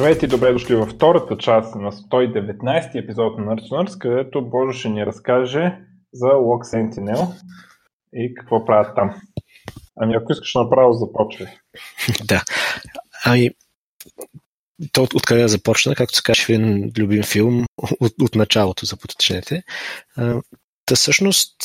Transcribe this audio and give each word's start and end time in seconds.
Здравейте 0.00 0.26
и 0.26 0.28
добре 0.28 0.52
дошли 0.52 0.74
във 0.74 0.88
втората 0.88 1.36
част 1.38 1.74
на 1.74 1.92
119 1.92 3.04
епизод 3.04 3.38
на 3.38 3.56
Nerds 3.56 3.98
където 3.98 4.48
Божо 4.50 4.72
ще 4.72 4.88
ни 4.88 5.06
разкаже 5.06 5.78
за 6.12 6.26
Log 6.26 6.74
Sentinel 6.74 7.32
и 8.14 8.34
какво 8.34 8.64
правят 8.64 8.94
там. 8.96 9.20
Ами 9.96 10.14
ако 10.14 10.32
искаш 10.32 10.54
направо 10.54 10.92
започвай. 10.92 11.46
да. 12.24 12.42
Ами, 13.24 13.50
то 14.92 15.02
от, 15.02 15.14
откъде 15.14 15.42
да 15.42 15.48
започна, 15.48 15.94
както 15.94 16.16
се 16.16 16.22
каже 16.22 16.44
в 16.44 16.48
един 16.48 16.92
любим 16.98 17.22
филм, 17.22 17.66
от, 18.00 18.12
от 18.22 18.34
началото, 18.34 18.86
за 18.86 18.96
поточнете. 18.96 19.62
Та 20.86 20.94
всъщност, 20.94 21.56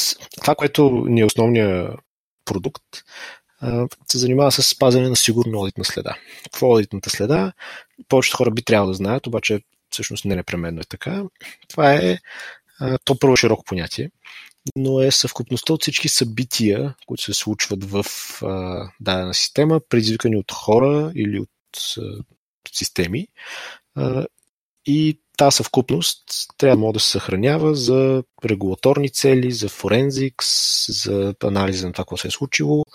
това, 0.42 0.56
което 0.56 0.90
ни 0.90 1.22
е 1.22 1.26
основният 1.26 2.00
продукт, 2.46 2.84
се 4.08 4.18
занимава 4.18 4.52
с 4.52 4.64
спазване 4.64 5.10
на 5.10 5.16
сигурна 5.16 5.60
одитна 5.60 5.86
следа. 5.86 6.18
Какво 6.44 6.68
е 6.68 6.76
одитната 6.76 7.10
следа? 7.10 7.54
Повечето 8.10 8.38
хора 8.38 8.52
би 8.52 8.64
трябвало 8.64 8.92
да 8.92 8.94
знаят, 8.94 9.28
обаче 9.28 9.60
всъщност 9.90 10.26
не 10.26 10.36
непременно 10.36 10.82
е 10.82 10.84
така. 10.90 11.24
Това 11.68 11.94
е 11.94 12.18
то 13.06 13.20
първо 13.20 13.36
широко 13.36 13.64
понятие, 13.64 14.12
но 14.76 15.02
е 15.02 15.12
съвкупността 15.12 15.74
от 15.74 15.82
всички 15.82 16.10
събития, 16.10 16.96
които 17.06 17.24
се 17.24 17.34
случват 17.34 17.84
в 17.84 18.06
а, 18.44 18.90
дадена 19.00 19.34
система, 19.34 19.82
предизвикани 19.90 20.38
от 20.38 20.52
хора 20.52 21.12
или 21.16 21.40
от 21.40 21.50
а, 21.98 22.02
системи. 22.74 23.28
А, 23.96 24.26
и 24.86 25.20
тази 25.38 25.56
съвкупност 25.56 26.24
трябва 26.58 26.94
да 26.94 27.00
се 27.00 27.10
съхранява 27.10 27.76
за 27.76 28.24
регулаторни 28.46 29.10
цели, 29.10 29.52
за 29.52 29.70
форензикс, 29.70 30.48
за 31.04 31.36
анализа 31.44 31.88
на 31.88 31.94
това, 31.94 32.04
какво 32.04 32.18
се 32.18 32.28
е 32.28 32.32
случило 32.32 32.86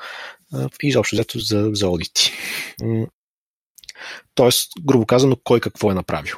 и 0.83 0.89
изобщо 0.89 1.17
взето 1.17 1.39
за, 1.39 1.71
за 1.73 1.89
одити. 1.89 2.33
Тоест, 4.35 4.73
грубо 4.81 5.07
казано, 5.07 5.37
кой 5.45 5.61
какво 5.61 5.91
е 5.91 5.95
направил. 5.95 6.37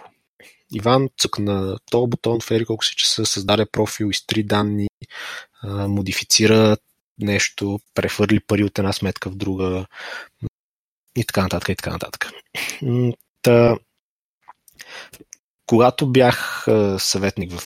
Иван 0.74 1.08
цъкна 1.18 1.78
този 1.90 2.10
бутон 2.10 2.40
в 2.40 2.50
ери 2.50 2.64
колко 2.64 2.84
си 2.84 2.94
часа, 2.96 3.26
създаде 3.26 3.66
профил, 3.66 4.10
изтри 4.10 4.42
данни, 4.42 4.88
модифицира 5.64 6.76
нещо, 7.18 7.80
прехвърли 7.94 8.40
пари 8.40 8.64
от 8.64 8.78
една 8.78 8.92
сметка 8.92 9.30
в 9.30 9.36
друга 9.36 9.86
и 11.16 11.24
така 11.24 11.42
нататък, 11.42 11.68
и 11.68 11.76
така 11.76 11.90
нататък. 11.90 12.30
Та, 13.42 13.76
когато 15.66 16.12
бях 16.12 16.66
съветник 16.98 17.52
в, 17.52 17.64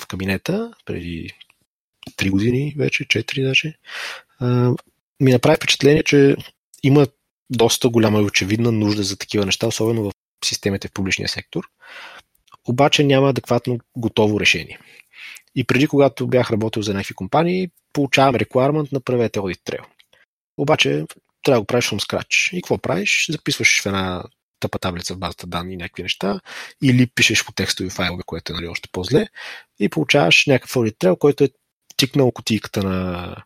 в 0.00 0.06
кабинета, 0.08 0.72
преди 0.84 1.30
3 2.10 2.30
години 2.30 2.74
вече, 2.78 3.04
4 3.04 3.46
даже, 3.46 3.74
ми 5.20 5.32
направи 5.32 5.56
впечатление, 5.56 6.02
че 6.02 6.36
има 6.82 7.06
доста 7.50 7.88
голяма 7.88 8.20
и 8.20 8.24
очевидна 8.24 8.72
нужда 8.72 9.02
за 9.02 9.18
такива 9.18 9.46
неща, 9.46 9.66
особено 9.66 10.02
в 10.02 10.12
системите 10.44 10.88
в 10.88 10.92
публичния 10.92 11.28
сектор. 11.28 11.64
Обаче 12.68 13.04
няма 13.04 13.28
адекватно 13.28 13.78
готово 13.96 14.40
решение. 14.40 14.78
И 15.54 15.64
преди, 15.64 15.86
когато 15.86 16.26
бях 16.26 16.50
работил 16.50 16.82
за 16.82 16.94
някакви 16.94 17.14
компании, 17.14 17.70
получавам 17.92 18.34
рекламент, 18.34 18.92
направете 18.92 19.38
audit 19.38 19.60
trail. 19.70 19.84
Обаче 20.56 21.04
трябва 21.42 21.56
да 21.56 21.60
го 21.60 21.66
правиш 21.66 21.84
from 21.84 22.00
scratch. 22.00 22.56
И 22.56 22.62
какво 22.62 22.78
правиш? 22.78 23.26
Записваш 23.30 23.82
в 23.82 23.86
една 23.86 24.24
тъпа 24.60 24.78
таблица 24.78 25.14
в 25.14 25.18
базата 25.18 25.46
данни 25.46 25.76
някакви 25.76 26.02
неща, 26.02 26.40
или 26.82 27.06
пишеш 27.06 27.44
по 27.44 27.52
текстови 27.52 27.90
файлове, 27.90 28.22
което 28.26 28.52
е 28.52 28.54
нали, 28.54 28.68
още 28.68 28.88
по-зле, 28.92 29.26
и 29.78 29.88
получаваш 29.88 30.46
някакъв 30.46 30.74
audit 30.74 30.96
trail, 30.96 31.18
който 31.18 31.44
е 31.44 31.48
тикнал 32.00 32.30
кутийката 32.30 32.82
на, 32.82 33.36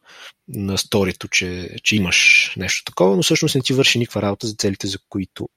на 0.48 0.78
сторито, 0.78 1.28
че, 1.28 1.76
че 1.82 1.96
имаш 1.96 2.50
нещо 2.56 2.84
такова, 2.84 3.16
но 3.16 3.22
всъщност 3.22 3.54
не 3.54 3.60
ти 3.60 3.72
върши 3.72 3.98
никаква 3.98 4.22
работа 4.22 4.46
за 4.46 4.54
целите, 4.54 4.86
за 4.86 4.98
които 5.08 5.48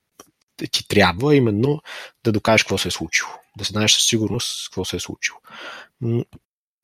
ти 0.72 0.88
трябва, 0.88 1.36
именно 1.36 1.80
да 2.24 2.32
докажеш 2.32 2.64
какво 2.64 2.78
се 2.78 2.88
е 2.88 2.92
случило. 2.92 3.30
Да 3.58 3.66
се 3.66 3.74
знаеш 3.74 3.94
със 3.94 4.08
сигурност 4.08 4.70
какво 4.70 4.86
се 4.86 4.96
е 4.96 5.00
случило. 5.00 5.38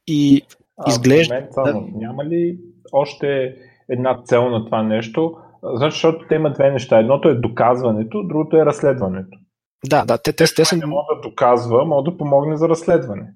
И 0.08 0.42
изглежда... 0.88 1.34
Момент, 1.34 1.54
само, 1.54 1.82
да. 1.82 1.98
Няма 1.98 2.26
ли 2.26 2.58
още 2.92 3.56
една 3.90 4.24
цел 4.24 4.50
на 4.50 4.66
това 4.66 4.84
нещо? 4.84 5.36
Значи, 5.64 5.94
защото 5.94 6.28
те 6.28 6.36
има 6.36 6.54
две 6.54 6.72
неща. 6.72 7.00
Едното 7.00 7.30
е 7.30 7.36
доказването, 7.36 8.24
другото 8.24 8.58
е 8.58 8.66
разследването. 8.66 9.38
Да, 9.86 10.06
да, 10.06 10.18
те, 10.18 10.34
те, 10.34 10.46
те 10.56 10.66
са... 10.66 10.78
Не 10.78 10.86
мога 10.86 11.16
да 11.16 11.30
доказва, 11.30 11.86
мога 11.86 12.12
да 12.12 12.18
помогне 12.18 12.58
за 12.58 12.70
разследване. 12.70 13.34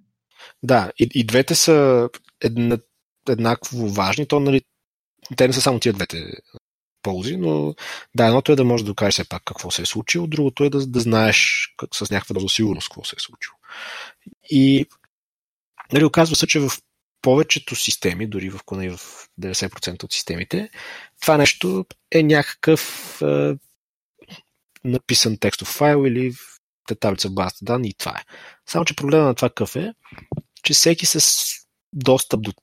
Да, 0.64 0.92
и, 1.00 1.10
и 1.14 1.26
двете 1.26 1.56
са 1.56 2.10
една, 2.42 2.78
еднакво 3.30 3.90
важни. 3.90 4.28
То, 4.28 4.40
нали, 4.40 4.62
те 5.38 5.48
не 5.48 5.54
са 5.54 5.62
само 5.62 5.80
тия 5.80 5.94
двете 5.94 6.34
ползи, 7.02 7.38
но 7.38 7.76
да, 8.16 8.26
едното 8.26 8.52
е 8.52 8.56
да 8.56 8.64
можеш 8.64 8.84
да 8.84 8.88
докажеш 8.88 9.14
все 9.14 9.30
пак 9.30 9.44
какво 9.46 9.72
се 9.72 9.82
е 9.82 9.86
случило, 9.86 10.28
другото 10.28 10.64
е 10.64 10.70
да, 10.70 10.88
да 10.88 11.00
знаеш 11.00 11.70
как, 11.78 11.96
с 11.96 12.12
някаква 12.12 12.34
доза 12.34 12.50
сигурност 12.50 12.90
какво 12.90 13.04
се 13.04 13.16
е 13.18 13.20
случило. 13.20 13.56
И 14.50 14.86
нали, 15.94 16.06
оказва 16.06 16.36
се, 16.36 16.48
че 16.48 16.60
в 16.60 16.72
повечето 17.22 17.76
системи, 17.76 18.28
дори 18.28 18.50
в, 18.50 18.60
в 18.68 19.28
90% 19.42 20.04
от 20.04 20.14
системите, 20.14 20.70
това 21.22 21.38
нещо 21.38 21.86
е 22.12 22.24
някакъв 22.24 23.22
е, 23.22 23.56
написан 24.84 25.38
текстов 25.38 25.68
файл 25.68 26.06
или 26.08 26.34
таблица 27.00 27.30
в 27.30 27.34
базата 27.34 27.66
данни 27.66 27.90
и 27.90 27.94
това 27.94 28.12
е. 28.12 28.24
Само, 28.70 28.86
че 28.86 28.96
проблема 28.96 29.24
на 29.24 29.36
това 29.36 29.50
какъв 29.50 29.76
е, 29.76 29.94
че 30.64 30.74
всеки 30.74 31.06
с 31.06 31.46
достъп 31.98 32.42
до 32.42 32.54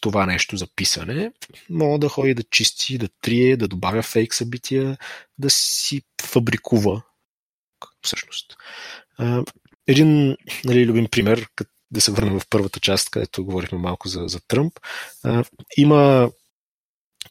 това 0.00 0.26
нещо 0.26 0.56
за 0.56 0.66
писане, 0.76 1.32
мога 1.70 1.98
да 1.98 2.08
ходи 2.08 2.34
да 2.34 2.42
чисти, 2.42 2.98
да 2.98 3.08
трие, 3.20 3.56
да 3.56 3.68
добавя 3.68 4.02
фейк 4.02 4.34
събития, 4.34 4.98
да 5.38 5.50
си 5.50 6.02
фабрикува 6.22 7.02
всъщност. 8.02 8.56
Един 9.86 10.36
нали, 10.64 10.86
любим 10.86 11.08
пример, 11.10 11.48
да 11.90 12.00
се 12.00 12.12
върнем 12.12 12.40
в 12.40 12.48
първата 12.50 12.80
част, 12.80 13.10
където 13.10 13.44
говорихме 13.44 13.78
малко 13.78 14.08
за, 14.08 14.24
за 14.26 14.40
Тръмп. 14.48 14.72
Има 15.76 16.30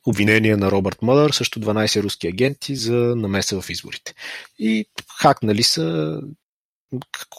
обвинение 0.06 0.56
на 0.56 0.72
Робърт 0.72 1.02
Мъдър, 1.02 1.32
също 1.32 1.60
12 1.60 2.04
руски 2.04 2.28
агенти 2.28 2.76
за 2.76 2.94
намеса 2.94 3.62
в 3.62 3.70
изборите. 3.70 4.14
И 4.60 4.86
хакнали 5.20 5.64
са 5.64 6.20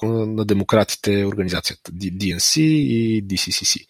на 0.03 0.45
демократите 0.45 1.25
организацията 1.27 1.93
DNC 1.93 2.61
и 2.61 3.25
DCCC. 3.25 3.87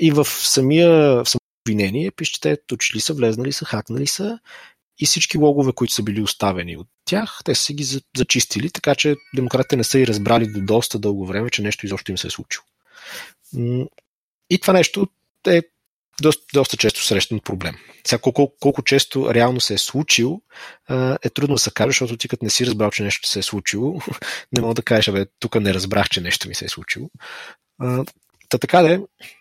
И 0.00 0.10
в 0.10 0.24
самия 0.24 0.90
в 1.24 1.28
самото 1.28 1.46
обвинение 1.66 2.10
пише, 2.10 2.32
че 2.32 2.40
те 2.40 2.56
точили 2.66 3.00
са, 3.00 3.14
влезнали 3.14 3.52
са, 3.52 3.64
хакнали 3.64 4.06
са 4.06 4.38
и 4.98 5.06
всички 5.06 5.38
логове, 5.38 5.72
които 5.72 5.94
са 5.94 6.02
били 6.02 6.22
оставени 6.22 6.76
от 6.76 6.88
тях, 7.04 7.40
те 7.44 7.54
са 7.54 7.72
ги 7.72 8.00
зачистили, 8.16 8.70
така 8.70 8.94
че 8.94 9.16
демократите 9.34 9.76
не 9.76 9.84
са 9.84 9.98
и 9.98 10.06
разбрали 10.06 10.46
до 10.46 10.60
доста 10.60 10.98
дълго 10.98 11.26
време, 11.26 11.50
че 11.50 11.62
нещо 11.62 11.86
изобщо 11.86 12.10
им 12.10 12.18
се 12.18 12.26
е 12.26 12.30
случило. 12.30 12.64
И 14.50 14.58
това 14.58 14.72
нещо 14.72 15.08
е 15.46 15.62
доста, 16.22 16.44
доста 16.54 16.76
често 16.76 17.04
срещан 17.04 17.40
проблем. 17.40 17.76
Сега 18.06 18.20
колко, 18.20 18.52
колко 18.60 18.82
често 18.82 19.34
реално 19.34 19.60
се 19.60 19.74
е 19.74 19.78
случил, 19.78 20.40
е 21.22 21.30
трудно 21.30 21.54
да 21.54 21.58
се 21.58 21.70
каже, 21.70 21.86
защото 21.86 22.16
ти 22.16 22.28
като 22.28 22.44
не 22.44 22.50
си 22.50 22.66
разбрал, 22.66 22.90
че 22.90 23.02
нещо 23.02 23.28
се 23.28 23.38
е 23.38 23.42
случило, 23.42 24.00
не 24.52 24.60
мога 24.60 24.74
да 24.74 24.82
кажеш, 24.82 25.12
бе, 25.12 25.26
тук 25.38 25.54
не 25.60 25.74
разбрах, 25.74 26.08
че 26.08 26.20
нещо 26.20 26.48
ми 26.48 26.54
се 26.54 26.64
е 26.64 26.68
случило. 26.68 27.10
Та 28.48 28.58
така 28.58 28.82
де, 28.82 29.00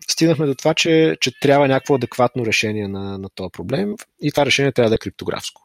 стигнахме 0.10 0.46
до 0.46 0.56
това, 0.56 0.74
че, 0.74 1.18
че 1.22 1.40
трябва 1.40 1.68
някакво 1.68 1.96
адекватно 1.96 2.46
решение 2.46 2.88
на, 2.88 3.18
на 3.18 3.30
този 3.30 3.52
проблем 3.52 3.96
и 4.22 4.32
това 4.32 4.46
решение 4.46 4.72
трябва 4.72 4.90
да 4.90 4.96
е 4.96 4.98
криптографско. 4.98 5.62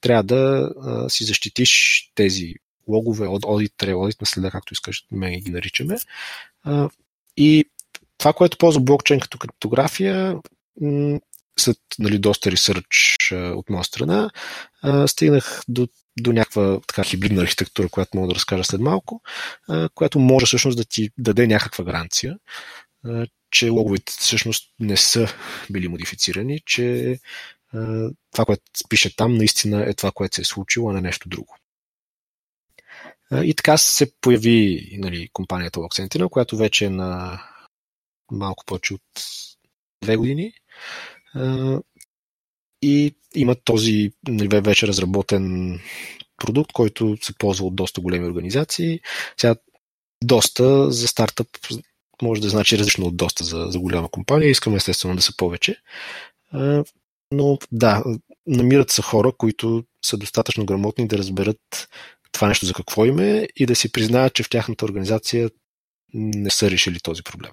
Трябва 0.00 0.22
да 0.22 0.70
а, 0.82 1.08
си 1.08 1.24
защитиш 1.24 2.02
тези 2.14 2.54
логове, 2.88 3.26
от 3.26 3.44
одит, 3.46 3.72
одит 3.82 4.20
на 4.20 4.26
следа, 4.26 4.50
както 4.50 4.72
искаш, 4.72 5.04
ме 5.10 5.40
ги 5.40 5.50
наричаме. 5.50 5.96
А, 6.64 6.88
и 7.36 7.64
това, 8.18 8.32
което 8.32 8.58
ползва 8.58 8.80
блокчейн 8.80 9.20
като 9.20 9.38
криптография, 9.38 10.36
след 11.58 11.78
нали, 11.98 12.18
доста 12.18 12.50
ресърч 12.50 13.16
от 13.32 13.70
моя 13.70 13.84
страна, 13.84 14.30
стигнах 15.06 15.62
до, 15.68 15.88
до 16.20 16.32
някаква 16.32 16.80
така 16.86 17.04
хибридна 17.04 17.42
архитектура, 17.42 17.88
която 17.88 18.16
мога 18.16 18.28
да 18.28 18.34
разкажа 18.34 18.64
след 18.64 18.80
малко, 18.80 19.22
която 19.94 20.18
може 20.18 20.46
всъщност 20.46 20.76
да 20.76 20.84
ти 20.84 21.10
даде 21.18 21.46
някаква 21.46 21.84
гаранция, 21.84 22.38
че 23.50 23.68
логовете 23.68 24.12
всъщност 24.18 24.74
не 24.80 24.96
са 24.96 25.26
били 25.70 25.88
модифицирани, 25.88 26.60
че 26.66 27.18
това, 28.32 28.44
което 28.44 28.62
пише 28.88 29.16
там, 29.16 29.34
наистина 29.34 29.90
е 29.90 29.94
това, 29.94 30.12
което 30.12 30.34
се 30.34 30.40
е 30.40 30.44
случило, 30.44 30.90
а 30.90 30.94
не 30.94 31.00
нещо 31.00 31.28
друго. 31.28 31.56
И 33.42 33.54
така 33.54 33.76
се 33.76 34.12
появи 34.20 34.88
нали, 34.98 35.28
компанията 35.32 35.80
Log 35.80 36.00
Sentinel, 36.00 36.28
която 36.28 36.56
вече 36.56 36.84
е 36.84 36.90
на 36.90 37.40
малко 38.30 38.64
повече 38.66 38.94
от 38.94 39.02
две 40.02 40.16
години. 40.16 40.52
И 42.82 43.14
има 43.34 43.54
този 43.64 44.12
нали, 44.28 44.60
вече 44.60 44.86
разработен 44.86 45.78
продукт, 46.36 46.72
който 46.72 47.16
се 47.22 47.34
ползва 47.38 47.66
от 47.66 47.76
доста 47.76 48.00
големи 48.00 48.26
организации. 48.26 49.00
Сега 49.36 49.56
доста 50.24 50.90
за 50.90 51.08
стартъп 51.08 51.48
може 52.22 52.40
да 52.40 52.48
значи 52.48 52.78
различно 52.78 53.06
от 53.06 53.16
доста 53.16 53.44
за, 53.44 53.66
за 53.70 53.78
голяма 53.78 54.08
компания. 54.08 54.50
Искаме 54.50 54.76
естествено 54.76 55.16
да 55.16 55.22
са 55.22 55.36
повече. 55.36 55.76
Но 57.32 57.58
да, 57.72 58.04
намират 58.46 58.90
се 58.90 59.02
хора, 59.02 59.32
които 59.38 59.84
са 60.04 60.16
достатъчно 60.16 60.66
грамотни 60.66 61.08
да 61.08 61.18
разберат 61.18 61.88
това 62.32 62.48
нещо 62.48 62.66
за 62.66 62.74
какво 62.74 63.04
им 63.04 63.18
е 63.18 63.48
и 63.56 63.66
да 63.66 63.76
си 63.76 63.92
признаят, 63.92 64.34
че 64.34 64.42
в 64.42 64.50
тяхната 64.50 64.84
организация 64.84 65.50
не 66.14 66.50
са 66.50 66.70
решили 66.70 67.00
този 67.00 67.22
проблем. 67.22 67.50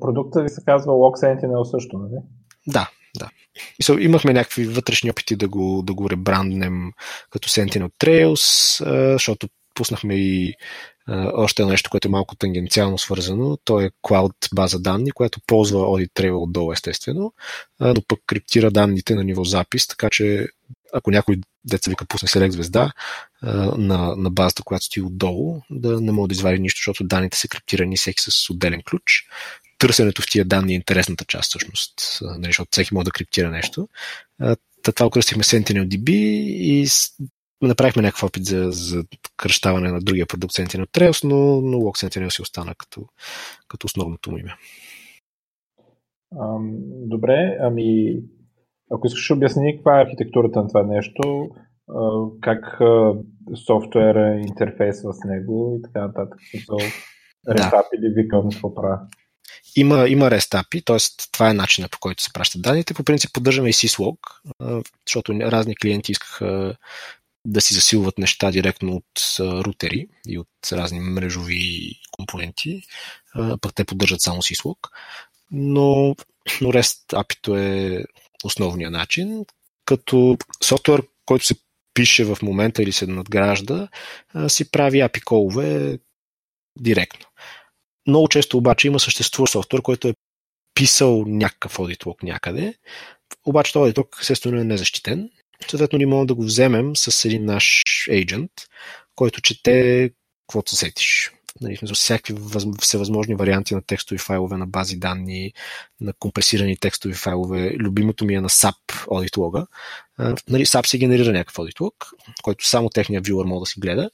Продукта 0.00 0.42
ви 0.42 0.48
се 0.48 0.64
казва 0.66 0.92
Log 0.92 1.24
Sentinel 1.24 1.64
също, 1.64 1.98
нали? 1.98 2.22
Да, 2.66 2.90
да. 3.18 3.30
So, 3.82 3.98
имахме 3.98 4.32
някакви 4.32 4.66
вътрешни 4.66 5.10
опити 5.10 5.36
да 5.36 5.48
го, 5.48 5.82
да 5.82 5.94
го 5.94 6.10
ребранднем 6.10 6.92
като 7.30 7.48
Sentinel 7.48 7.90
Trails, 8.00 8.84
защото 9.12 9.48
пуснахме 9.74 10.14
и 10.14 10.54
още 11.34 11.64
нещо, 11.64 11.90
което 11.90 12.08
е 12.08 12.10
малко 12.10 12.36
тангенциално 12.36 12.98
свързано. 12.98 13.58
То 13.64 13.80
е 13.80 13.90
Cloud 14.02 14.54
база 14.54 14.78
данни, 14.78 15.10
която 15.10 15.40
ползва 15.46 15.78
Audit 15.78 16.12
Trail 16.12 16.42
отдолу, 16.42 16.72
естествено, 16.72 17.32
но 17.80 18.02
пък 18.08 18.20
криптира 18.26 18.70
данните 18.70 19.14
на 19.14 19.24
ниво 19.24 19.44
запис, 19.44 19.86
така 19.86 20.10
че 20.10 20.46
ако 20.92 21.10
някой 21.10 21.36
деца 21.64 21.90
вика 21.90 22.06
пусне 22.06 22.28
Select 22.28 22.50
звезда 22.50 22.92
на, 23.76 24.16
на 24.16 24.30
базата, 24.30 24.62
която 24.62 24.84
стои 24.84 25.02
отдолу, 25.02 25.60
да 25.70 26.00
не 26.00 26.12
може 26.12 26.28
да 26.28 26.32
извади 26.32 26.58
нищо, 26.58 26.78
защото 26.78 27.04
данните 27.04 27.38
са 27.38 27.48
криптирани 27.48 27.96
всеки 27.96 28.22
с 28.22 28.50
отделен 28.50 28.82
ключ. 28.82 29.26
Търсенето 29.80 30.22
в 30.22 30.26
тия 30.30 30.44
данни 30.44 30.72
е 30.72 30.76
интересната 30.76 31.24
част, 31.24 31.48
всъщност, 31.48 32.18
нали, 32.22 32.46
защото 32.46 32.68
всеки 32.72 32.94
може 32.94 33.04
да 33.04 33.10
криптира 33.10 33.50
нещо. 33.50 33.88
Това 34.82 35.06
окръстихме 35.06 35.42
SentinelDB 35.42 36.10
и 36.10 36.86
направихме 37.62 38.02
някакъв 38.02 38.24
опит 38.24 38.44
за, 38.44 38.68
за 38.70 39.04
кръщаване 39.36 39.92
на 39.92 40.00
другия 40.00 40.26
продукт 40.26 40.54
Sentinel 40.54 40.86
Trails, 40.86 41.28
но, 41.28 41.60
но 41.60 41.76
Log 41.78 42.06
Sentinel 42.06 42.28
си 42.28 42.42
остана 42.42 42.74
като, 42.74 43.06
като 43.68 43.86
основното 43.86 44.30
му 44.30 44.38
име. 44.38 44.54
Ам, 46.40 46.76
добре, 47.08 47.58
ами 47.60 48.18
ако 48.90 49.06
искаш 49.06 49.30
обясни 49.30 49.76
каква 49.76 50.00
е 50.00 50.02
архитектурата 50.02 50.62
на 50.62 50.68
това 50.68 50.82
нещо, 50.82 51.50
как 52.40 52.78
софтуера 53.66 54.40
интерфейсва 54.40 55.12
с 55.12 55.24
него 55.24 55.76
и 55.78 55.82
така 55.82 56.06
нататък. 56.06 56.38
REST 57.48 57.70
да. 57.70 57.84
или 57.98 58.12
викам 58.14 58.50
какво 58.50 58.74
правя? 58.74 59.00
Има, 59.76 60.08
има 60.08 60.30
REST 60.30 60.64
API, 60.64 60.84
т.е. 60.84 61.26
това 61.32 61.50
е 61.50 61.54
начинът 61.54 61.90
по 61.90 61.98
който 61.98 62.22
се 62.22 62.32
пращат 62.32 62.62
данните. 62.62 62.94
По 62.94 63.04
принцип 63.04 63.32
поддържаме 63.32 63.68
и 63.70 63.72
syslog, 63.72 64.16
защото 65.08 65.32
разни 65.32 65.76
клиенти 65.76 66.12
искаха 66.12 66.76
да 67.44 67.60
си 67.60 67.74
засилват 67.74 68.18
неща 68.18 68.50
директно 68.50 68.92
от 68.92 69.38
рутери 69.40 70.06
и 70.28 70.38
от 70.38 70.48
разни 70.72 71.00
мрежови 71.00 71.94
компоненти, 72.10 72.82
пък 73.60 73.74
те 73.74 73.84
поддържат 73.84 74.20
само 74.20 74.42
syslog. 74.42 74.76
Но, 75.50 76.16
но 76.60 76.68
REST 76.72 77.12
API 77.12 77.58
е 77.58 78.04
основния 78.44 78.90
начин, 78.90 79.44
като 79.84 80.38
софтуер, 80.64 81.02
който 81.26 81.46
се 81.46 81.54
пише 81.94 82.24
в 82.24 82.38
момента 82.42 82.82
или 82.82 82.92
се 82.92 83.06
надгражда, 83.06 83.88
си 84.48 84.70
прави 84.70 84.98
API 84.98 85.24
колове 85.24 85.98
директно. 86.78 87.26
Много 88.10 88.28
често 88.28 88.58
обаче 88.58 88.86
има 88.86 89.00
съществува 89.00 89.48
софтуер, 89.48 89.82
който 89.82 90.08
е 90.08 90.14
писал 90.74 91.24
някакъв 91.26 91.78
audit 91.78 92.22
някъде, 92.22 92.74
обаче 93.46 93.72
този 93.72 93.92
audit 93.92 94.20
естествено 94.20 94.60
е 94.60 94.64
незащитен 94.64 95.30
Съответно, 95.68 95.96
ние 95.96 96.06
можем 96.06 96.26
да 96.26 96.34
го 96.34 96.42
вземем 96.42 96.96
с 96.96 97.24
един 97.24 97.44
наш 97.44 97.82
agent, 98.08 98.50
който 99.14 99.40
чете 99.40 100.10
каквото 100.46 100.70
се 100.70 100.76
сетиш. 100.76 101.32
Нали, 101.60 101.78
всякакви 101.94 102.34
всевъзможни 102.80 103.34
варианти 103.34 103.74
на 103.74 103.82
текстови 103.82 104.18
файлове, 104.18 104.56
на 104.56 104.66
бази 104.66 104.96
данни, 104.96 105.52
на 106.00 106.12
компресирани 106.18 106.76
текстови 106.76 107.14
файлове. 107.14 107.74
Любимото 107.78 108.24
ми 108.24 108.34
е 108.34 108.40
на 108.40 108.48
SAP 108.48 109.06
log. 109.06 109.66
Нали, 110.48 110.66
SAP 110.66 110.86
се 110.86 110.98
генерира 110.98 111.32
някакъв 111.32 111.56
log, 111.56 111.92
който 112.42 112.66
само 112.66 112.90
техния 112.90 113.22
viewer 113.22 113.44
може 113.44 113.60
да 113.60 113.66
си 113.66 113.80
гледа, 113.80 114.10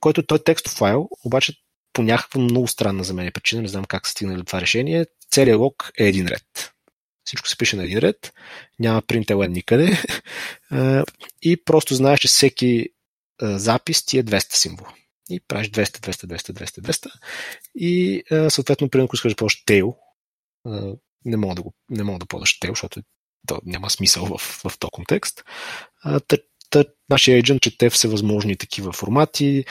който 0.00 0.26
той 0.26 0.38
текстов 0.38 0.72
файл, 0.72 1.08
обаче 1.24 1.52
по 1.98 2.02
някаква 2.02 2.40
много 2.40 2.68
странна 2.68 3.04
за 3.04 3.14
мен 3.14 3.32
причина, 3.32 3.62
не 3.62 3.68
знам 3.68 3.84
как 3.84 4.06
се 4.06 4.12
стигнали 4.12 4.44
това 4.44 4.60
решение, 4.60 5.06
целият 5.30 5.58
лог 5.58 5.90
е 5.98 6.04
един 6.04 6.26
ред. 6.26 6.72
Всичко 7.24 7.48
се 7.48 7.56
пише 7.56 7.76
на 7.76 7.84
един 7.84 7.98
ред, 7.98 8.32
няма 8.78 9.02
принтелен 9.02 9.52
никъде 9.52 10.02
и 11.42 11.64
просто 11.64 11.94
знаеш, 11.94 12.20
че 12.20 12.28
всеки 12.28 12.88
запис 13.42 14.04
ти 14.04 14.18
е 14.18 14.24
200 14.24 14.54
символа. 14.54 14.94
И 15.30 15.40
правиш 15.40 15.70
200, 15.70 15.84
200, 15.84 16.26
200, 16.26 16.52
200, 16.52 16.80
200 16.80 17.10
и 17.74 18.22
съответно, 18.50 18.90
примерно, 18.90 19.04
ако 19.04 19.16
искаш 19.16 19.32
да 19.32 19.36
ползваш 19.36 19.64
тейл, 19.64 19.96
не 21.24 21.36
мога 21.36 21.54
да, 21.54 21.62
го, 21.62 21.74
не 21.90 22.02
мога 22.02 22.18
да 22.18 22.26
ползваш 22.26 22.58
тейл, 22.58 22.72
защото 22.72 23.02
то 23.46 23.60
няма 23.64 23.90
смисъл 23.90 24.26
в, 24.26 24.38
в 24.38 24.78
този 24.78 24.90
контекст. 24.90 25.44
Нашия 27.10 27.42
agent 27.42 27.60
чете 27.60 27.90
всевъзможни 27.90 28.56
такива 28.56 28.92
формати, 28.92 29.64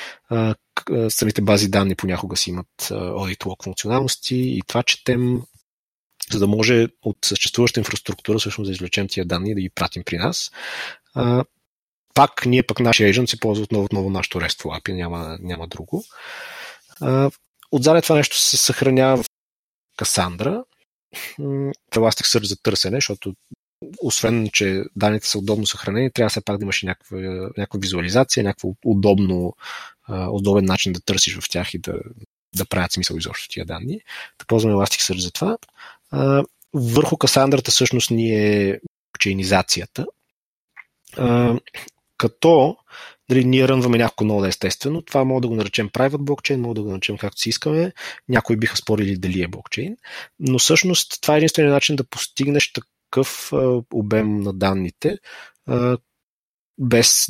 самите 1.09 1.41
бази 1.41 1.69
данни 1.69 1.95
понякога 1.95 2.37
си 2.37 2.49
имат 2.49 2.67
audit 2.89 3.37
log 3.37 3.63
функционалности 3.63 4.35
и 4.35 4.61
това 4.67 4.83
четем 4.83 5.41
за 6.31 6.39
да 6.39 6.47
може 6.47 6.87
от 7.01 7.17
съществуваща 7.25 7.79
инфраструктура 7.79 8.39
всъщност 8.39 8.67
да 8.67 8.71
извлечем 8.71 9.07
тия 9.07 9.25
данни 9.25 9.51
и 9.51 9.55
да 9.55 9.61
ги 9.61 9.69
пратим 9.69 10.03
при 10.05 10.17
нас. 10.17 10.51
Пак 12.13 12.45
ние 12.45 12.63
пък 12.63 12.79
нашия 12.79 13.13
agent 13.13 13.25
се 13.25 13.39
ползва 13.39 13.63
отново, 13.63 13.85
отново 13.85 14.09
нашото 14.09 14.41
RESTful 14.41 14.81
API, 14.81 14.93
няма, 14.93 15.37
няма 15.41 15.67
друго. 15.67 16.03
А, 17.01 17.31
отзаде 17.71 18.01
това 18.01 18.15
нещо 18.15 18.37
се 18.37 18.57
съхранява 18.57 19.23
в 19.23 19.25
Cassandra, 19.99 20.63
Elasticsearch 21.91 22.43
за 22.43 22.61
търсене, 22.61 22.97
защото 22.97 23.33
освен, 24.01 24.49
че 24.53 24.83
данните 24.95 25.27
са 25.27 25.37
удобно 25.37 25.65
съхранени, 25.65 26.11
трябва 26.11 26.29
все 26.29 26.41
пак 26.41 26.57
да 26.57 26.63
имаш 26.63 26.83
някаква, 26.83 27.17
някаква 27.57 27.79
визуализация, 27.79 28.43
някакво 28.43 28.69
удобно, 28.85 29.53
удобен 30.09 30.65
начин 30.65 30.93
да 30.93 31.01
търсиш 31.01 31.37
в 31.39 31.49
тях 31.49 31.73
и 31.73 31.77
да, 31.77 31.93
да 32.55 32.65
правят 32.65 32.91
смисъл 32.91 33.17
изобщо 33.17 33.49
тия 33.49 33.65
данни. 33.65 33.99
Да 34.39 34.45
ползваме 34.47 34.75
Elasticsearch 34.75 35.19
за 35.19 35.31
това 35.31 35.57
върху 36.73 37.17
касандрата 37.17 37.71
всъщност 37.71 38.11
ни 38.11 38.29
е 38.35 38.79
блокчейнизацията. 39.13 40.05
А, 41.17 41.59
като 42.17 42.77
дали 43.29 43.45
ние 43.45 43.67
рънваме 43.67 43.97
някакво 43.97 44.25
нода, 44.25 44.47
естествено. 44.47 45.01
Това 45.01 45.23
мога 45.23 45.41
да 45.41 45.47
го 45.47 45.55
наречем 45.55 45.89
private 45.89 46.17
блокчейн, 46.17 46.61
мога 46.61 46.75
да 46.75 46.81
го 46.81 46.89
наречем 46.89 47.17
както 47.17 47.41
си 47.41 47.49
искаме. 47.49 47.93
Някои 48.29 48.57
биха 48.57 48.77
спорили 48.77 49.17
дали 49.17 49.41
е 49.41 49.47
блокчейн. 49.47 49.97
Но 50.39 50.59
всъщност 50.59 51.21
това 51.21 51.33
е 51.33 51.37
единственият 51.37 51.73
начин 51.73 51.95
да 51.95 52.03
постигнеш 52.03 52.71
такъв 53.11 53.51
обем 53.93 54.37
на 54.37 54.53
данните, 54.53 55.17
без 56.79 57.27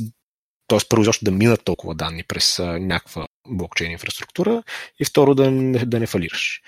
т.е. 0.67 0.79
първо 0.89 1.03
защо 1.03 1.25
да 1.25 1.31
минат 1.31 1.63
толкова 1.63 1.95
данни 1.95 2.23
през 2.23 2.59
някаква 2.59 3.27
блокчейн 3.47 3.91
инфраструктура 3.91 4.63
и 4.99 5.05
второ 5.05 5.35
да 5.35 5.51
не, 5.51 5.85
да 5.85 5.99
не 5.99 6.07
фалираш. 6.07 6.61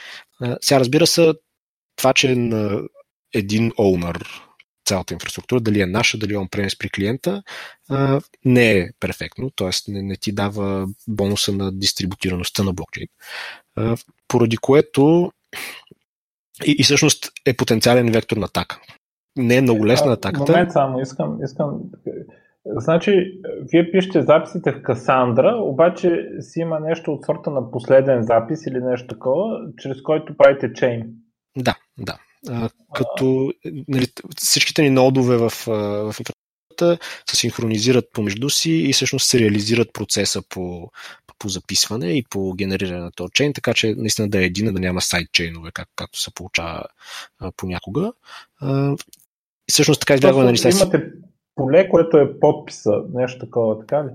Сега 0.61 0.79
разбира 0.79 1.07
се, 1.07 1.33
това, 1.95 2.13
че 2.13 2.35
на 2.35 2.81
един 3.33 3.71
оунър 3.77 4.41
цялата 4.85 5.13
инфраструктура, 5.13 5.59
дали 5.59 5.81
е 5.81 5.85
наша, 5.85 6.17
дали 6.17 6.35
е 6.35 6.47
пренес 6.51 6.77
при 6.77 6.89
клиента, 6.89 7.43
не 8.45 8.71
е 8.71 8.89
перфектно, 8.99 9.49
т.е. 9.49 9.91
Не, 9.91 10.01
не 10.01 10.17
ти 10.17 10.31
дава 10.31 10.87
бонуса 11.07 11.51
на 11.51 11.71
дистрибутираността 11.71 12.63
на 12.63 12.73
блокчейн. 12.73 13.07
Поради 14.27 14.57
което 14.57 15.31
и, 16.65 16.75
и 16.79 16.83
всъщност 16.83 17.31
е 17.45 17.53
потенциален 17.53 18.11
вектор 18.11 18.37
на 18.37 18.45
атака. 18.45 18.81
Не 19.39 19.55
е 19.55 19.61
много 19.61 19.85
лесна 19.85 20.11
атаката. 20.11 20.51
Момент 20.51 20.71
само, 20.71 20.99
искам, 20.99 21.39
искам 21.43 21.79
Значи, 22.65 23.39
вие 23.71 23.91
пишете 23.91 24.21
записите 24.21 24.71
в 24.71 24.81
Касандра, 24.81 25.55
обаче 25.57 26.25
си 26.39 26.59
има 26.59 26.79
нещо 26.79 27.13
от 27.13 27.25
сорта 27.25 27.49
на 27.49 27.71
последен 27.71 28.23
запис 28.23 28.65
или 28.65 28.79
нещо 28.79 29.07
такова, 29.07 29.59
чрез 29.77 30.01
който 30.01 30.37
правите 30.37 30.73
чейн. 30.73 31.07
Да, 31.57 31.75
да. 31.97 32.17
А, 32.49 32.69
като 32.93 33.53
нали, 33.87 34.07
всичките 34.37 34.81
ни 34.81 34.89
нодове 34.89 35.37
в, 35.37 35.49
в 35.49 36.15
инфраструктурата 36.19 36.97
се 37.29 37.35
синхронизират 37.35 38.05
помежду 38.13 38.49
си 38.49 38.71
и 38.71 38.93
всъщност 38.93 39.27
се 39.29 39.39
реализират 39.39 39.93
процеса 39.93 40.41
по, 40.49 40.91
по 41.39 41.49
записване 41.49 42.11
и 42.11 42.23
по 42.29 42.53
генериране 42.53 42.99
на 42.99 43.11
този 43.11 43.31
чейн, 43.33 43.53
така 43.53 43.73
че 43.73 43.95
наистина 43.97 44.29
да 44.29 44.41
е 44.41 44.45
един, 44.45 44.73
да 44.73 44.79
няма 44.79 45.01
сайдчейнове, 45.01 45.71
как, 45.71 45.87
както 45.95 46.19
се 46.19 46.33
получава 46.33 46.83
а, 47.39 47.51
понякога. 47.57 48.13
А, 48.59 48.95
и 49.69 49.71
всъщност 49.71 49.99
така 49.99 50.13
избягваме 50.13 50.45
на 50.45 50.51
нали, 50.51 50.75
Имате 50.75 51.11
поле, 51.55 51.89
което 51.89 52.17
е 52.17 52.39
подписа, 52.39 53.01
нещо 53.13 53.39
такова, 53.39 53.79
така 53.79 54.03
ли? 54.03 54.09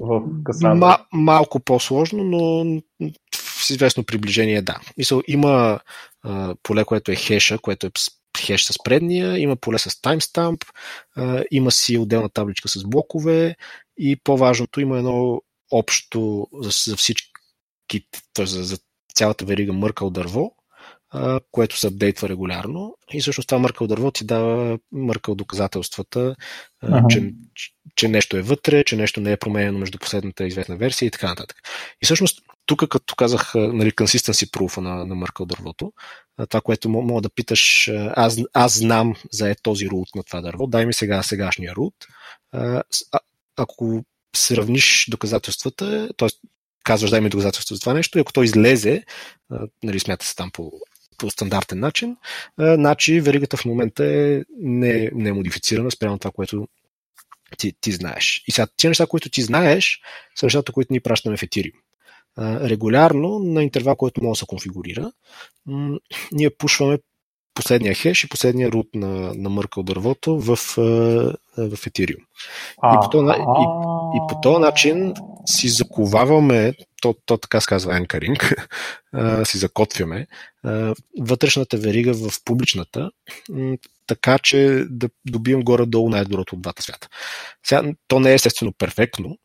В 0.00 0.22
Ма, 0.62 0.98
малко 1.12 1.60
по-сложно, 1.60 2.24
но 2.24 2.64
с 3.66 3.70
известно 3.70 4.04
приближение, 4.04 4.62
да. 4.62 4.80
Мисъл, 4.96 5.22
има 5.28 5.80
а, 6.22 6.54
поле, 6.62 6.84
което 6.84 7.12
е 7.12 7.16
хеша, 7.16 7.58
което 7.58 7.86
е 7.86 7.90
хеш 8.38 8.64
с 8.64 8.74
предния, 8.84 9.38
има 9.38 9.56
поле 9.56 9.78
с 9.78 10.00
таймстамп, 10.00 10.64
а, 11.16 11.44
има 11.50 11.70
си 11.70 11.98
отделна 11.98 12.28
табличка 12.28 12.68
с 12.68 12.84
блокове 12.84 13.56
и 13.98 14.16
по-важното 14.24 14.80
има 14.80 14.98
едно 14.98 15.42
общо 15.72 16.48
за, 16.60 16.90
за 16.90 16.96
всички, 16.96 17.30
т.е. 18.34 18.46
За, 18.46 18.64
за 18.64 18.78
цялата 19.14 19.44
верига 19.44 19.72
мъркал 19.72 20.10
дърво, 20.10 20.55
което 21.50 21.78
се 21.78 21.86
апдейтва 21.86 22.28
регулярно. 22.28 22.96
И 23.12 23.20
всъщност 23.20 23.48
това 23.48 23.58
мъркал 23.58 23.86
дърво 23.86 24.10
ти 24.10 24.24
дава 24.24 24.78
мъркал 24.92 25.34
доказателствата, 25.34 26.36
uh-huh. 26.84 27.06
че, 27.08 27.32
че 27.96 28.08
нещо 28.08 28.36
е 28.36 28.42
вътре, 28.42 28.84
че 28.84 28.96
нещо 28.96 29.20
не 29.20 29.32
е 29.32 29.36
променено 29.36 29.78
между 29.78 29.98
последната 29.98 30.46
известна 30.46 30.76
версия 30.76 31.06
и 31.06 31.10
така 31.10 31.28
нататък. 31.28 31.56
И 32.02 32.04
всъщност 32.04 32.42
тук, 32.66 32.88
като 32.88 33.14
казах 33.14 33.54
нали, 33.54 33.92
consistency 33.92 34.50
proof 34.50 34.80
на, 34.80 35.06
на 35.06 35.14
мъркал 35.14 35.46
дървото, 35.46 35.92
това, 36.48 36.60
което 36.60 36.88
мога 36.88 37.22
да 37.22 37.30
питаш, 37.30 37.90
аз, 38.16 38.36
аз 38.52 38.78
знам 38.78 39.14
за 39.32 39.50
е 39.50 39.54
този 39.62 39.88
рут 39.88 40.08
на 40.14 40.22
това 40.22 40.40
дърво, 40.40 40.66
дай 40.66 40.86
ми 40.86 40.92
сега 40.92 41.22
сегашния 41.22 41.74
рут. 41.74 41.94
А, 42.52 42.82
ако 43.56 44.04
сравниш 44.36 45.06
доказателствата, 45.10 46.08
т.е. 46.16 46.28
казваш 46.84 47.10
дай 47.10 47.20
ми 47.20 47.28
доказателства 47.28 47.76
за 47.76 47.80
това 47.80 47.94
нещо 47.94 48.18
и 48.18 48.20
ако 48.20 48.32
то 48.32 48.42
излезе, 48.42 49.04
нали, 49.82 50.00
смята 50.00 50.26
се 50.26 50.34
там 50.34 50.50
по, 50.50 50.72
по 51.18 51.30
стандартен 51.30 51.80
начин, 51.80 52.16
значи 52.58 53.20
веригата 53.20 53.56
в 53.56 53.64
момента 53.64 54.04
е 54.04 54.42
не, 54.60 55.10
не 55.14 55.28
е 55.28 55.32
модифицирана 55.32 55.90
спрямо 55.90 56.18
това, 56.18 56.30
което 56.30 56.68
ти, 57.58 57.72
ти 57.80 57.92
знаеш. 57.92 58.44
И 58.48 58.52
сега 58.52 58.66
тези 58.76 58.88
неща, 58.88 59.06
които 59.06 59.30
ти 59.30 59.42
знаеш, 59.42 60.00
са 60.36 60.46
нещата, 60.46 60.72
които 60.72 60.92
ни 60.92 61.00
пращаме 61.00 61.36
в 61.36 61.40
Ethereum 61.40 61.72
регулярно 62.38 63.38
на 63.38 63.62
интервал, 63.62 63.96
който 63.96 64.22
може 64.22 64.38
да 64.38 64.38
се 64.38 64.46
конфигурира. 64.46 65.12
Ние 66.32 66.50
пушваме 66.50 66.98
последния 67.54 67.94
хеш 67.94 68.24
и 68.24 68.28
последния 68.28 68.72
рут 68.72 68.86
на, 68.94 69.34
на 69.34 69.50
мъркал 69.50 69.82
дървото 69.82 70.38
в, 70.38 70.56
в 71.56 71.86
Ethereum. 71.86 72.24
И 72.84 72.96
по, 73.02 73.10
този, 73.10 73.26
и, 73.26 73.66
и 74.16 74.20
по 74.28 74.40
този 74.42 74.60
начин 74.60 75.14
си 75.46 75.68
заковаваме, 75.68 76.72
то, 77.02 77.14
то 77.26 77.36
така 77.36 77.60
се 77.60 77.66
казва 77.66 77.92
anchoring, 77.92 78.64
си 79.44 79.58
закотвяме 79.58 80.26
вътрешната 81.18 81.76
верига 81.76 82.14
в 82.14 82.30
публичната, 82.44 83.10
така 84.06 84.38
че 84.38 84.84
да 84.90 85.08
добием 85.26 85.62
горе-долу 85.62 86.10
най-доброто 86.10 86.54
от 86.54 86.62
двата 86.62 86.82
свята. 86.82 87.08
Сега, 87.64 87.92
то 88.08 88.20
не 88.20 88.30
е 88.30 88.34
естествено 88.34 88.72
перфектно. 88.72 89.38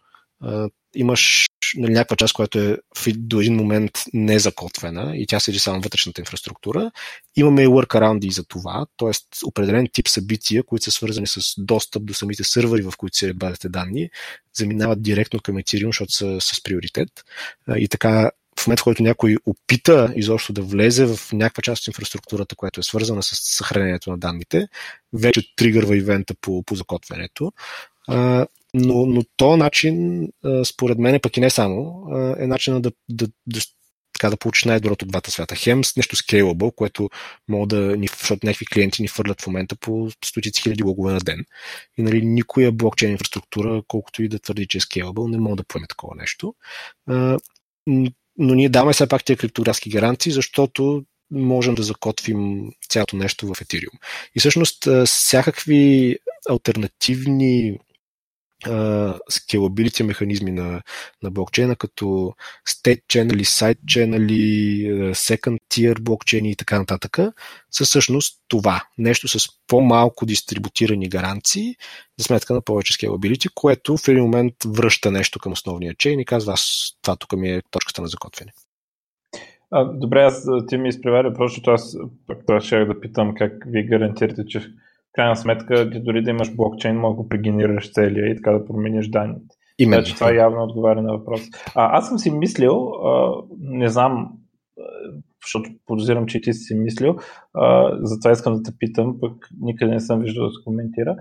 Имаш 0.96 1.46
нали, 1.76 1.92
някаква 1.92 2.16
част, 2.16 2.34
която 2.34 2.60
е 2.60 2.78
до 3.08 3.40
един 3.40 3.56
момент 3.56 3.92
не 4.14 4.40
закотвена 4.40 5.18
и 5.18 5.28
тя 5.28 5.40
седи 5.40 5.60
само 5.60 5.82
вътрешната 5.82 6.22
инфраструктура. 6.22 6.92
Имаме 7.36 7.64
и 7.64 7.68
workaround 7.68 8.30
за 8.30 8.44
това, 8.44 8.86
т.е. 8.98 9.12
определен 9.46 9.88
тип 9.94 10.08
събития, 10.08 10.64
които 10.64 10.86
са 10.86 10.92
свързани 10.92 11.28
с 11.28 11.40
достъп 11.58 12.06
до 12.06 12.14
самите 12.14 12.44
сървъри, 12.44 12.82
в 12.82 12.94
които 12.98 13.18
се 13.18 13.34
базите 13.34 13.70
данни, 13.70 14.10
заминават 14.54 15.02
директно 15.02 15.40
към 15.40 15.56
Ethereum, 15.56 15.88
защото 15.88 16.12
са 16.12 16.38
с 16.42 16.64
приоритет. 16.64 17.10
И 17.76 17.88
така 17.88 18.32
в 18.62 18.68
момента, 18.68 18.82
в 18.82 18.84
който 18.84 19.04
някой 19.04 19.36
опита 19.46 20.14
изобщо 20.16 20.54
да 20.54 20.62
влезе 20.62 21.06
в 21.06 21.20
някаква 21.34 21.62
част 21.62 21.82
от 21.82 21.88
инфраструктурата, 21.88 22.56
която 22.56 22.80
е 22.80 22.84
свързана 22.84 23.24
с 23.24 23.56
съхранението 23.56 24.12
на 24.12 24.18
данните, 24.18 24.68
вече 25.14 25.56
тригърва 25.56 25.98
ивента 25.98 26.34
по, 26.42 26.64
по 26.64 26.76
закотвянето. 26.76 27.52
Но, 28.74 29.06
но 29.06 29.24
то 29.38 29.58
начин, 29.58 30.28
според 30.66 30.98
мен, 30.98 31.20
пък 31.22 31.38
и 31.38 31.40
не 31.40 31.50
само, 31.50 32.08
е 32.40 32.48
начинът 32.48 32.82
да, 32.82 32.92
да, 33.10 33.28
да, 33.48 33.60
така 34.14 34.30
да 34.30 34.38
получиш 34.38 34.64
най-доброто 34.64 35.06
от 35.06 35.12
двата 35.12 35.32
свята. 35.32 35.56
Хем 35.56 35.84
с 35.84 35.96
нещо 35.96 36.16
scalable, 36.16 36.76
което 36.76 37.10
мога 37.48 37.68
да 37.68 37.98
ни, 37.98 38.08
защото 38.08 38.48
някакви 38.48 38.66
клиенти 38.66 39.02
ни 39.02 39.08
фърлят 39.08 39.42
в 39.42 39.48
момента 39.48 39.76
по 39.76 40.10
стотици 40.26 40.62
хиляди 40.62 40.84
логове 40.84 41.14
на 41.14 41.20
ден. 41.20 41.46
И 41.98 42.04
нали, 42.04 42.26
никоя 42.26 42.72
блокчейн 42.72 43.12
инфраструктура, 43.12 43.82
колкото 43.88 44.24
и 44.24 44.30
да 44.30 44.40
твърди, 44.40 44.68
че 44.68 44.78
е 44.78 44.82
scalable, 44.82 45.32
не 45.32 45.38
мога 45.38 45.56
да 45.56 45.64
поеме 45.64 45.88
такова 45.88 46.16
нещо. 46.16 46.56
Но 48.42 48.54
ние 48.56 48.70
даваме 48.70 48.94
все 48.94 49.08
пак 49.08 49.26
тези 49.26 49.38
криптографски 49.38 49.90
гаранции, 49.90 50.32
защото 50.32 51.04
можем 51.32 51.76
да 51.76 51.84
закотвим 51.84 52.72
цялото 52.90 53.16
нещо 53.16 53.48
в 53.48 53.52
Ethereum. 53.52 54.00
И 54.36 54.40
всъщност 54.40 54.88
всякакви 55.06 56.18
альтернативни 56.50 57.80
скелабилити 59.30 60.04
механизми 60.04 60.52
на, 60.52 60.82
на 61.24 61.32
блокчейна, 61.32 61.76
като 61.76 62.34
state 62.70 63.02
channel, 63.06 63.42
side 63.44 63.80
channel, 63.86 64.30
second 65.12 65.58
tier 65.74 66.02
блокчейни 66.02 66.52
и 66.52 66.56
така 66.56 66.80
нататък, 66.80 67.18
са 67.72 67.84
всъщност 67.84 68.40
това. 68.48 68.84
Нещо 68.98 69.28
с 69.28 69.48
по-малко 69.68 70.26
дистрибутирани 70.26 71.10
гаранции 71.10 71.76
за 72.18 72.24
сметка 72.24 72.54
на 72.54 72.62
повече 72.62 72.94
скелабилити, 72.94 73.48
което 73.56 73.98
в 73.98 74.08
един 74.08 74.24
момент 74.24 74.54
връща 74.66 75.12
нещо 75.12 75.40
към 75.40 75.52
основния 75.52 75.94
чейн 75.98 76.20
и 76.20 76.26
казва, 76.26 76.54
аз 76.54 76.92
това 77.02 77.16
тук 77.16 77.34
ми 77.34 77.50
е 77.50 77.62
точката 77.72 78.02
на 78.02 78.08
закотвяне. 78.08 78.52
А, 79.72 79.84
добре, 79.84 80.22
аз 80.22 80.46
ти 80.68 80.78
ми 80.78 80.90
изпреваря, 80.90 81.34
просто 81.34 81.72
аз 81.72 81.98
пък 82.28 82.38
това 82.48 82.62
ще 82.62 82.86
да 82.86 83.00
питам 83.00 83.34
как 83.38 83.54
ви 83.68 83.88
гарантирате, 83.88 84.46
че 84.48 84.74
крайна 85.14 85.36
сметка, 85.36 85.90
ти 85.90 86.00
дори 86.00 86.24
да 86.24 86.30
имаш 86.30 86.56
блокчейн, 86.56 86.98
мога 86.98 87.24
да 87.24 87.30
прегенерираш 87.30 87.94
целия 87.94 88.32
и 88.32 88.36
така 88.36 88.52
да 88.52 88.66
промениш 88.66 89.10
данните. 89.10 89.56
Именно. 89.80 90.04
Това 90.04 90.34
явно 90.34 90.64
отговаря 90.64 91.02
на 91.02 91.18
въпрос. 91.18 91.42
А, 91.76 91.98
аз 91.98 92.08
съм 92.08 92.20
си 92.20 92.32
мислил, 92.32 92.88
а, 92.88 93.34
не 93.60 93.90
знам, 93.90 94.32
защото 95.46 95.70
подозирам, 95.86 96.26
че 96.26 96.42
ти 96.42 96.54
си 96.54 96.76
мислил, 96.76 97.18
а, 97.54 97.98
затова 98.02 98.32
искам 98.32 98.56
да 98.56 98.64
те 98.64 98.72
питам, 98.80 99.18
пък 99.22 99.50
никъде 99.62 99.94
не 99.94 100.00
съм 100.00 100.20
виждал 100.20 100.46
да 100.46 100.52
се 100.52 100.64
коментира. 100.64 101.16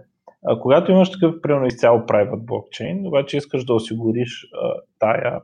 А, 0.46 0.60
когато 0.60 0.92
имаш 0.92 1.10
такъв, 1.10 1.40
примерно, 1.42 1.66
изцяло 1.66 1.98
private 1.98 2.44
блокчейн, 2.44 3.06
обаче 3.06 3.36
искаш 3.36 3.64
да 3.64 3.74
осигуриш 3.74 4.48
а, 4.62 4.74
тая, 4.98 5.40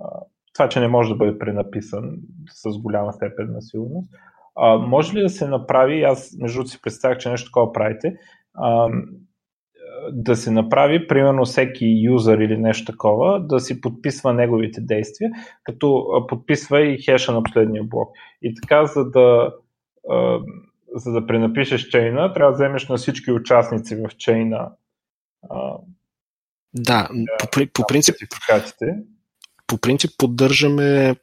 а, 0.00 0.20
това, 0.54 0.68
че 0.68 0.80
не 0.80 0.88
може 0.88 1.08
да 1.08 1.16
бъде 1.16 1.38
пренаписан 1.38 2.16
с 2.50 2.78
голяма 2.78 3.12
степен 3.12 3.52
на 3.52 3.62
сигурност, 3.62 4.10
а, 4.56 4.78
може 4.78 5.14
ли 5.14 5.22
да 5.22 5.28
се 5.28 5.48
направи, 5.48 6.02
аз 6.02 6.36
между 6.40 6.56
другото 6.56 6.70
си 6.70 6.80
представях, 6.82 7.18
че 7.18 7.30
нещо 7.30 7.48
такова 7.48 7.72
правите, 7.72 8.16
а, 8.54 8.88
да 10.12 10.36
се 10.36 10.50
направи, 10.50 11.06
примерно 11.06 11.44
всеки 11.44 11.86
юзър 12.04 12.38
или 12.38 12.58
нещо 12.58 12.92
такова, 12.92 13.40
да 13.40 13.60
си 13.60 13.80
подписва 13.80 14.34
неговите 14.34 14.80
действия, 14.80 15.30
като 15.64 16.06
подписва 16.28 16.80
и 16.80 17.02
хеша 17.02 17.32
на 17.32 17.42
последния 17.42 17.84
блок. 17.84 18.08
И 18.42 18.54
така, 18.54 18.86
за 18.86 19.10
да, 19.10 19.52
а, 20.10 20.40
за 20.94 21.12
да 21.12 21.26
пренапишеш 21.26 21.88
чейна, 21.88 22.32
трябва 22.32 22.52
да 22.52 22.56
вземеш 22.56 22.88
на 22.88 22.96
всички 22.96 23.32
участници 23.32 23.96
в 23.96 24.16
чейна. 24.16 24.70
А, 25.50 25.76
да, 26.74 27.08
по, 27.38 27.46
по, 27.74 27.86
принцип, 27.88 28.14
по 29.66 29.78
принцип 29.78 30.10
поддържаме 30.18 31.16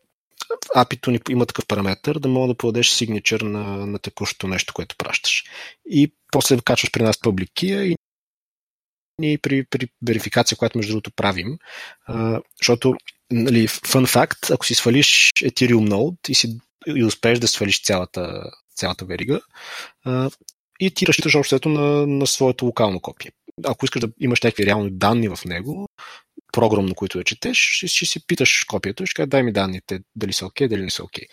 апито 0.75 1.11
ни 1.11 1.19
има 1.29 1.45
такъв 1.45 1.65
параметр, 1.65 2.19
да 2.19 2.27
мога 2.27 2.47
да 2.47 2.57
подадеш 2.57 2.89
сигничър 2.89 3.41
на, 3.41 3.63
на 3.87 3.99
текущото 3.99 4.47
нещо, 4.47 4.73
което 4.73 4.95
пращаш. 4.97 5.43
И 5.85 6.13
после 6.31 6.57
качваш 6.65 6.91
при 6.91 7.03
нас 7.03 7.19
публикия 7.19 7.85
и 7.85 7.95
и 9.23 9.37
при, 9.37 9.65
при 9.65 9.87
верификация, 10.07 10.57
която 10.57 10.77
между 10.77 10.93
другото 10.93 11.11
правим, 11.11 11.57
а, 12.05 12.41
защото, 12.61 12.95
нали, 13.31 13.67
fun 13.67 14.05
fact, 14.05 14.53
ако 14.53 14.65
си 14.65 14.75
свалиш 14.75 15.29
Ethereum 15.35 15.89
Node 15.89 16.29
и, 16.29 16.35
си, 16.35 16.59
и 16.87 17.03
успееш 17.03 17.39
да 17.39 17.47
свалиш 17.47 17.83
цялата, 17.83 18.43
цялата 18.75 19.05
верига, 19.05 19.41
а, 20.05 20.29
и 20.79 20.91
ти 20.91 21.07
разчиташ 21.07 21.35
общото 21.35 21.69
на, 21.69 22.07
на 22.07 22.27
своето 22.27 22.65
локално 22.65 22.99
копие. 22.99 23.31
Ако 23.65 23.85
искаш 23.85 24.01
да 24.01 24.09
имаш 24.19 24.41
някакви 24.41 24.65
реални 24.65 24.91
данни 24.91 25.29
в 25.29 25.39
него, 25.45 25.87
програмно, 26.51 26.95
които 26.95 27.17
да 27.17 27.23
четеш, 27.23 27.57
ще, 27.57 27.87
ще 27.87 28.05
си 28.05 28.27
питаш 28.27 28.63
копието 28.63 29.03
и 29.03 29.07
ще 29.07 29.15
кажа, 29.15 29.27
дай 29.27 29.43
ми 29.43 29.53
данните, 29.53 29.99
дали 30.15 30.33
са 30.33 30.45
окей, 30.45 30.67
okay, 30.67 30.69
дали 30.69 30.81
не 30.81 30.89
са 30.91 31.03
окей. 31.03 31.25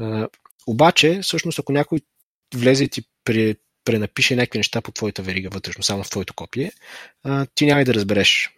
Okay. 0.00 0.28
обаче, 0.66 1.20
всъщност, 1.22 1.58
ако 1.58 1.72
някой 1.72 2.00
влезе 2.54 2.84
и 2.84 2.88
ти 2.88 3.02
при, 3.24 3.56
пренапише 3.84 4.36
някакви 4.36 4.58
неща 4.58 4.80
по 4.80 4.92
твоята 4.92 5.22
верига 5.22 5.48
вътрешно, 5.50 5.82
само 5.82 6.04
в 6.04 6.10
твоето 6.10 6.34
копие, 6.34 6.72
а, 7.22 7.46
ти 7.54 7.66
няма 7.66 7.84
да 7.84 7.94
разбереш. 7.94 8.50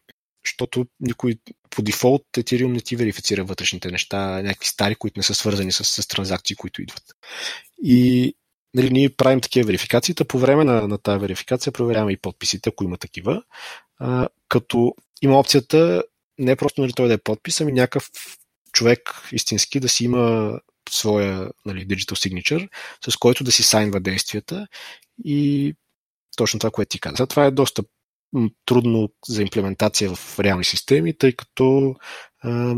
Защото 0.45 0.87
никой 1.01 1.39
по 1.71 1.83
дефолт 1.83 2.23
Ethereum 2.37 2.73
не 2.73 2.81
ти 2.81 2.97
верифицира 2.97 3.45
вътрешните 3.45 3.91
неща, 3.91 4.43
някакви 4.43 4.69
стари, 4.69 4.95
които 4.95 5.19
не 5.19 5.23
са 5.23 5.35
свързани 5.35 5.73
с, 5.73 5.85
с 5.85 6.09
транзакции, 6.09 6.57
които 6.57 6.83
идват. 6.83 7.05
И 7.83 8.35
нали, 8.75 8.91
ние 8.91 9.09
правим 9.09 9.41
такива 9.41 9.67
верификации, 9.67 10.15
по 10.15 10.39
време 10.39 10.65
на, 10.65 10.89
на 10.89 10.99
тази 10.99 11.21
верификация 11.21 11.73
проверяваме 11.73 12.13
и 12.13 12.17
подписите, 12.17 12.69
ако 12.69 12.85
има 12.85 12.97
такива, 12.97 13.43
а, 13.99 14.29
като 14.49 14.95
има 15.23 15.39
опцията 15.39 16.05
не 16.39 16.57
просто 16.57 16.81
нали, 16.81 16.93
той 16.93 17.09
да 17.09 17.15
е 17.15 17.19
подпис, 17.19 17.61
ами 17.61 17.73
някакъв 17.73 18.11
човек 18.73 19.01
истински 19.33 19.81
да 19.81 19.89
си 19.89 20.05
има 20.05 20.53
своя 20.91 21.51
нали, 21.65 21.87
digital 21.89 22.13
signature, 22.13 22.69
с 23.09 23.17
който 23.17 23.45
да 23.45 23.53
си 23.53 23.63
сайнва 23.63 24.01
действията 24.01 24.67
и 25.25 25.75
точно 26.37 26.61
това, 26.61 26.71
което 26.71 26.89
ти 26.89 27.01
каза. 27.01 27.27
Това 27.27 27.45
е 27.45 27.51
доста 27.51 27.83
трудно 28.67 29.09
за 29.29 29.43
имплементация 29.43 30.15
в 30.15 30.41
реални 30.41 30.65
системи, 30.65 31.19
тъй 31.19 31.33
като 31.33 31.95
а, 32.43 32.75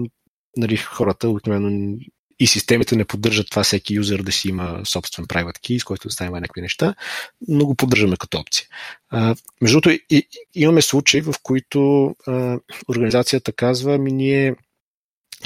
нали, 0.57 0.77
хората 0.77 1.29
обикновено 1.29 1.97
и 2.41 2.47
системите 2.47 2.97
не 2.97 3.05
поддържат 3.05 3.51
това 3.51 3.63
всеки 3.63 3.95
юзер 3.95 4.23
да 4.23 4.33
си 4.33 4.49
има 4.49 4.81
собствен 4.85 5.27
private 5.27 5.59
key, 5.59 5.79
с 5.79 5.85
който 5.85 6.09
да 6.09 6.13
ставим 6.13 6.33
някакви 6.33 6.61
неща, 6.61 6.95
но 7.49 7.67
го 7.67 7.75
поддържаме 7.75 8.17
като 8.17 8.39
опция. 8.39 8.67
А, 9.11 9.35
между 9.63 9.81
другото, 9.81 10.05
имаме 10.55 10.83
случаи, 10.83 11.21
в 11.21 11.35
които 11.43 12.07
а, 12.27 12.59
организацията 12.89 13.53
казва, 13.53 13.99
ми 13.99 14.13
ние 14.13 14.55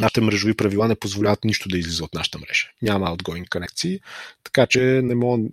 нашите 0.00 0.20
мрежови 0.20 0.56
правила 0.56 0.88
не 0.88 0.94
позволяват 0.94 1.44
нищо 1.44 1.68
да 1.68 1.78
излиза 1.78 2.04
от 2.04 2.14
нашата 2.14 2.38
мрежа. 2.38 2.68
Няма 2.82 3.06
outgoing 3.06 3.48
конекции, 3.48 4.00
така 4.44 4.66
че 4.66 4.80
не 4.80 5.14
мога 5.14 5.48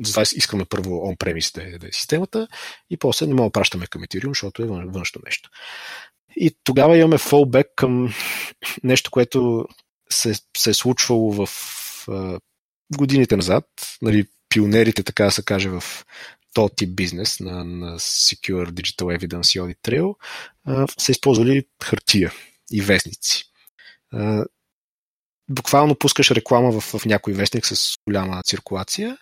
затова 0.00 0.22
искаме 0.22 0.64
първо 0.64 0.90
on-premise 0.90 1.54
да 1.54 1.62
е, 1.62 1.78
да 1.78 1.86
е 1.86 1.92
системата 1.92 2.48
и 2.90 2.96
после 2.96 3.26
не 3.26 3.34
мога 3.34 3.46
да 3.46 3.52
пращаме 3.52 3.86
към 3.86 4.02
Ethereum, 4.02 4.28
защото 4.28 4.62
е 4.62 4.66
външно 4.66 5.20
нещо. 5.24 5.50
И 6.36 6.56
тогава 6.64 6.98
имаме 6.98 7.18
fallback 7.18 7.64
към 7.76 8.14
нещо, 8.82 9.10
което 9.10 9.66
се, 10.14 10.34
се 10.56 10.70
е 10.70 10.74
случвало 10.74 11.32
в 11.32 11.48
а, 12.08 12.38
годините 12.96 13.36
назад. 13.36 13.64
Нали, 14.02 14.26
пионерите, 14.48 15.02
така 15.02 15.24
да 15.24 15.30
се 15.30 15.44
каже, 15.44 15.68
в 15.68 15.82
този 16.54 16.74
тип 16.76 16.96
бизнес 16.96 17.40
на, 17.40 17.64
на 17.64 17.98
Secure 17.98 18.70
Digital 18.70 19.18
Evidence 19.18 19.58
и 19.58 19.60
Audit 19.60 19.78
Trail 19.88 20.14
а, 20.64 20.86
са 20.98 21.12
използвали 21.12 21.64
хартия 21.82 22.32
и 22.72 22.80
вестници. 22.82 23.44
А, 24.12 24.44
буквално 25.50 25.94
пускаш 25.94 26.30
реклама 26.30 26.80
в, 26.80 26.98
в 26.98 27.04
някой 27.06 27.32
вестник 27.32 27.66
с 27.66 27.96
голяма 28.08 28.42
циркулация 28.42 29.18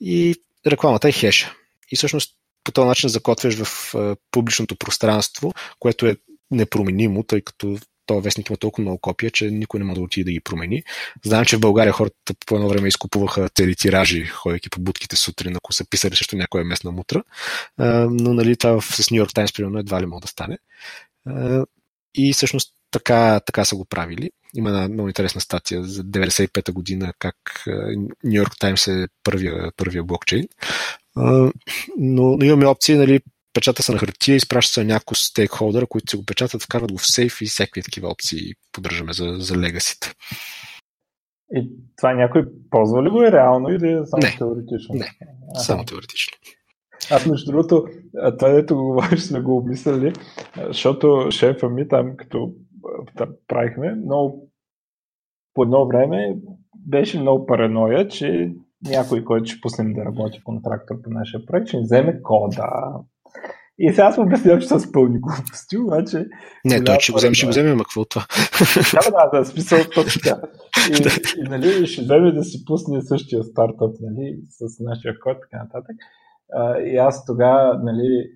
и 0.00 0.34
рекламата 0.66 1.08
е 1.08 1.12
хеша. 1.12 1.54
И 1.90 1.96
всъщност 1.96 2.34
по 2.64 2.72
този 2.72 2.88
начин 2.88 3.08
закотвяш 3.08 3.54
в 3.62 3.94
а, 3.94 4.16
публичното 4.30 4.76
пространство, 4.76 5.54
което 5.78 6.06
е 6.06 6.16
непроменимо, 6.50 7.22
тъй 7.22 7.40
като 7.40 7.78
този 8.06 8.24
вестник 8.24 8.48
има 8.48 8.56
толкова 8.56 8.82
много 8.82 8.98
копия, 8.98 9.30
че 9.30 9.50
никой 9.50 9.80
не 9.80 9.84
може 9.84 9.94
да 9.94 10.02
отиде 10.02 10.24
да 10.24 10.32
ги 10.32 10.40
промени. 10.40 10.82
Знам, 11.24 11.44
че 11.44 11.56
в 11.56 11.60
България 11.60 11.92
хората 11.92 12.34
по 12.46 12.54
едно 12.54 12.68
време 12.68 12.88
изкупуваха 12.88 13.48
цели 13.48 13.76
тиражи, 13.76 14.24
ходейки 14.24 14.70
по 14.70 14.80
будките 14.80 15.16
сутрин, 15.16 15.56
ако 15.56 15.72
са 15.72 15.88
писали 15.90 16.16
също 16.16 16.36
някоя 16.36 16.64
местна 16.64 16.92
мутра. 16.92 17.22
Но 17.78 18.34
нали, 18.34 18.56
това 18.56 18.80
с 18.80 19.10
Нью 19.10 19.18
Йорк 19.18 19.34
Таймс, 19.34 19.52
примерно, 19.52 19.78
едва 19.78 20.00
ли 20.02 20.06
може 20.06 20.22
да 20.22 20.28
стане. 20.28 20.58
И 22.14 22.32
всъщност 22.32 22.74
така, 22.90 23.40
така 23.46 23.64
са 23.64 23.76
го 23.76 23.84
правили. 23.84 24.30
Има 24.54 24.68
една 24.68 24.88
много 24.88 25.08
интересна 25.08 25.40
статия 25.40 25.84
за 25.84 26.04
95-та 26.04 26.72
година, 26.72 27.12
как 27.18 27.36
Нью 28.24 28.36
Йорк 28.36 28.52
Таймс 28.60 28.88
е 28.88 29.06
първия, 29.24 29.72
първия 29.76 30.04
блокчейн. 30.04 30.48
Но, 31.96 32.36
но 32.36 32.44
имаме 32.44 32.66
опции, 32.66 32.94
нали, 32.94 33.20
печата 33.52 33.82
се 33.82 33.92
на 33.92 33.98
хартия, 33.98 34.36
изпраща 34.36 34.72
се 34.72 34.84
на 34.84 34.94
някой 34.94 35.14
стейкхолдър, 35.14 35.86
които 35.86 36.10
се 36.10 36.16
го 36.16 36.24
печатат, 36.24 36.62
вкарват 36.62 36.92
го 36.92 36.98
в 36.98 37.06
сейф 37.06 37.40
и 37.40 37.46
всякакви 37.46 37.82
такива 37.82 38.08
опции 38.08 38.54
поддържаме 38.72 39.12
за, 39.12 39.36
за 39.38 39.58
легасите. 39.58 40.12
И 41.54 41.70
това 41.96 42.14
някой 42.14 42.44
ползва 42.70 43.02
ли 43.02 43.10
го 43.10 43.22
е 43.22 43.32
реално 43.32 43.68
или 43.68 43.92
е 43.92 44.06
само 44.06 44.20
не, 44.22 44.36
теоретично? 44.38 44.94
Не, 44.94 45.10
Аха. 45.54 45.64
само 45.64 45.84
теоретично. 45.84 46.32
Аз 47.10 47.26
между 47.26 47.52
другото, 47.52 47.86
това 48.38 48.48
дето 48.48 48.76
го 48.76 48.84
говориш, 48.84 49.20
сме 49.20 49.40
го 49.40 49.56
обмисляли, 49.56 50.12
защото 50.68 51.28
шефа 51.30 51.68
ми 51.68 51.88
там, 51.88 52.16
като 52.16 52.52
там 53.16 53.28
правихме, 53.48 53.94
много 53.94 54.50
по 55.54 55.62
едно 55.62 55.86
време 55.86 56.36
беше 56.74 57.20
много 57.20 57.46
параноя, 57.46 58.08
че 58.08 58.52
някой, 58.88 59.24
който 59.24 59.50
ще 59.50 59.60
пуснем 59.60 59.92
да 59.92 60.04
работи 60.04 60.42
контрактор 60.44 61.02
по 61.02 61.10
нашия 61.10 61.46
проект, 61.46 61.68
ще 61.68 61.80
вземе 61.80 62.22
кода, 62.22 62.94
и 63.78 63.90
сега 63.90 64.06
аз 64.06 64.18
му 64.18 64.24
обяснявам, 64.24 64.60
че 64.60 64.68
са 64.68 64.80
с 64.80 64.92
пълни 64.92 65.18
глупости, 65.20 65.78
обаче... 65.78 66.26
Не, 66.64 66.84
той 66.84 66.96
ще 67.00 67.12
го 67.12 67.18
вземе, 67.18 67.34
ще 67.34 67.46
го 67.46 67.50
вземе, 67.50 67.70
ама 67.70 67.84
какво 67.84 68.04
това? 68.04 68.26
Да, 68.92 69.10
да, 69.10 69.38
да, 69.38 69.44
смисъл 69.44 69.78
точно 69.94 70.20
така. 70.24 70.40
И, 70.90 71.40
и, 71.40 71.42
нали, 71.42 71.86
ще 71.86 72.02
вземе 72.02 72.32
да 72.32 72.44
си 72.44 72.64
пусне 72.64 73.02
същия 73.02 73.42
стартъп, 73.42 73.96
нали, 74.00 74.40
с 74.48 74.80
нашия 74.80 75.18
код, 75.20 75.36
така 75.40 75.62
нататък. 75.62 75.96
А, 76.52 76.78
и 76.78 76.96
аз 76.96 77.24
тогава, 77.26 77.80
нали, 77.82 78.30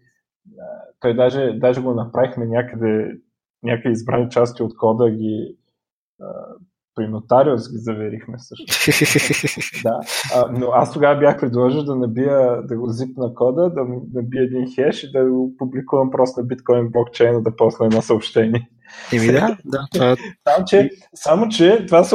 той 1.01 1.17
даже, 1.17 1.53
даже 1.53 1.81
го 1.81 1.95
направихме 1.95 2.47
някъде, 2.47 3.13
някъде 3.63 3.93
избрани 3.93 4.31
части 4.31 4.63
от 4.63 4.77
кода 4.77 5.11
ги 5.11 5.57
при 6.97 7.09
нотариус 7.09 7.73
ги 7.73 7.79
заверихме 7.79 8.39
също. 8.39 8.65
да. 9.83 10.01
А, 10.35 10.49
но 10.53 10.67
аз 10.73 10.93
тогава 10.93 11.21
бях 11.21 11.41
предложил 11.41 11.83
да 11.83 11.97
набия, 11.97 12.63
да 12.63 12.77
го 12.77 12.89
зипна 12.89 13.35
кода, 13.35 13.71
да 13.71 13.85
набия 14.15 14.43
един 14.43 14.75
хеш 14.75 15.05
и 15.05 15.13
да 15.13 15.25
го 15.25 15.57
публикувам 15.59 16.11
просто 16.11 16.41
на 16.41 16.47
биткоин 16.47 16.89
блокчейна 16.91 17.43
да 17.43 17.57
посна 17.57 17.87
едно 17.87 18.03
съобщение. 18.03 18.71
Еми 19.13 19.27
да, 19.27 19.57
да. 19.65 19.87
Това... 19.93 20.17
Само, 20.49 20.65
че, 20.67 20.91
само, 21.15 21.49
че 21.49 21.87
това 21.87 22.05
се 22.05 22.15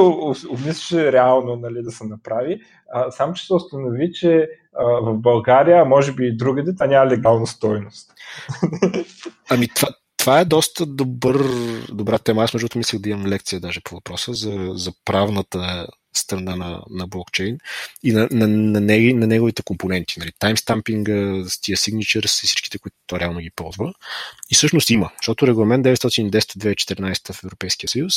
обмисляше 0.49 1.11
реално 1.11 1.55
нали, 1.55 1.83
да 1.83 1.91
се 1.91 2.07
направи. 2.07 2.61
А, 2.93 3.11
само, 3.11 3.33
че 3.33 3.45
се 3.45 3.53
установи, 3.53 4.11
че 4.13 4.49
а, 4.75 4.83
в 4.83 5.17
България, 5.17 5.81
а 5.81 5.85
може 5.85 6.13
би 6.13 6.27
и 6.27 6.37
другаде, 6.37 6.73
това 6.73 6.87
няма 6.87 7.11
легална 7.11 7.47
стойност. 7.47 8.13
Ами 9.49 9.67
това, 9.67 9.87
това 10.21 10.39
е 10.39 10.45
доста 10.45 10.85
добър, 10.85 11.45
добра 11.91 12.17
тема. 12.17 12.43
Аз 12.43 12.53
между 12.53 12.63
другото 12.63 12.77
мислех 12.77 13.01
да 13.01 13.09
имам 13.09 13.27
лекция 13.27 13.59
даже 13.59 13.81
по 13.81 13.95
въпроса 13.95 14.33
за, 14.33 14.71
за 14.73 14.91
правната 15.05 15.87
страна 16.13 16.55
на, 16.55 16.81
на 16.89 17.07
блокчейн 17.07 17.57
и 18.03 18.11
на, 18.11 18.27
на, 18.31 18.47
на, 18.47 18.81
неги, 18.81 19.13
на 19.13 19.27
неговите 19.27 19.63
компоненти. 19.63 20.19
Нали, 20.19 20.31
таймстампинга, 20.39 21.43
с 21.49 21.61
тия 21.61 21.77
signatures 21.77 22.43
и 22.43 22.47
всичките, 22.47 22.79
които 22.79 22.97
то 23.07 23.19
реално 23.19 23.39
ги 23.39 23.51
ползва. 23.55 23.93
И 24.51 24.55
всъщност 24.55 24.89
има, 24.89 25.11
защото 25.21 25.47
регламент 25.47 25.85
910-2014 25.85 27.33
в 27.33 27.43
Европейския 27.43 27.89
съюз 27.89 28.13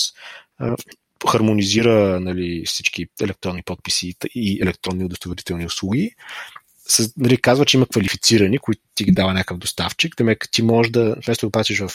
хармонизира 1.30 2.20
нали, 2.20 2.62
всички 2.66 3.06
електронни 3.22 3.62
подписи 3.62 4.14
и 4.34 4.62
електронни 4.62 5.04
удостоверителни 5.04 5.66
услуги 5.66 6.14
нали, 7.16 7.36
казва, 7.36 7.64
че 7.64 7.76
има 7.76 7.86
квалифицирани, 7.86 8.58
които 8.58 8.82
ти 8.94 9.04
ги 9.04 9.12
дава 9.12 9.32
някакъв 9.32 9.58
доставчик. 9.58 10.16
Демек, 10.16 10.48
ти 10.52 10.62
можеш 10.62 10.92
да, 10.92 11.16
вместо 11.24 11.46
да 11.46 11.50
пратиш 11.50 11.80
в 11.80 11.90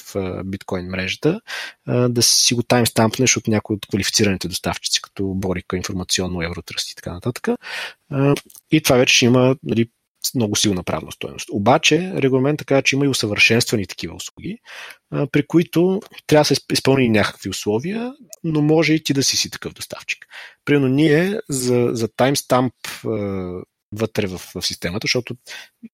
биткоин 0.45 0.85
мрежата, 0.85 1.41
да 2.09 2.21
си 2.21 2.53
го 2.53 2.63
таймстампнеш 2.63 3.37
от 3.37 3.47
някои 3.47 3.75
от 3.75 3.85
квалифицираните 3.87 4.47
доставчици, 4.47 5.01
като 5.01 5.33
Борика, 5.35 5.77
информационно, 5.77 6.41
Евротръст 6.41 6.91
и 6.91 6.95
така 6.95 7.13
нататък. 7.13 7.47
И 8.71 8.81
това 8.81 8.95
вече 8.95 9.25
има 9.25 9.55
нали, 9.63 9.89
много 10.35 10.55
силна 10.55 10.83
правна 10.83 11.11
стоеност. 11.11 11.49
Обаче 11.51 12.13
регламент 12.15 12.57
така, 12.57 12.81
че 12.81 12.95
има 12.95 13.05
и 13.05 13.09
усъвършенствани 13.09 13.87
такива 13.87 14.15
услуги, 14.15 14.57
при 15.31 15.47
които 15.47 16.01
трябва 16.27 16.41
да 16.41 16.45
се 16.45 16.61
изпълни 16.71 17.09
някакви 17.09 17.49
условия, 17.49 18.13
но 18.43 18.61
може 18.61 18.93
и 18.93 19.03
ти 19.03 19.13
да 19.13 19.23
си 19.23 19.37
си 19.37 19.49
такъв 19.49 19.73
доставчик. 19.73 20.25
Примерно 20.65 20.87
ние 20.87 21.39
за, 21.49 21.89
за 21.91 22.07
таймстамп 22.07 22.73
вътре 23.91 24.27
в, 24.27 24.37
в 24.55 24.61
системата, 24.61 25.05
защото 25.05 25.35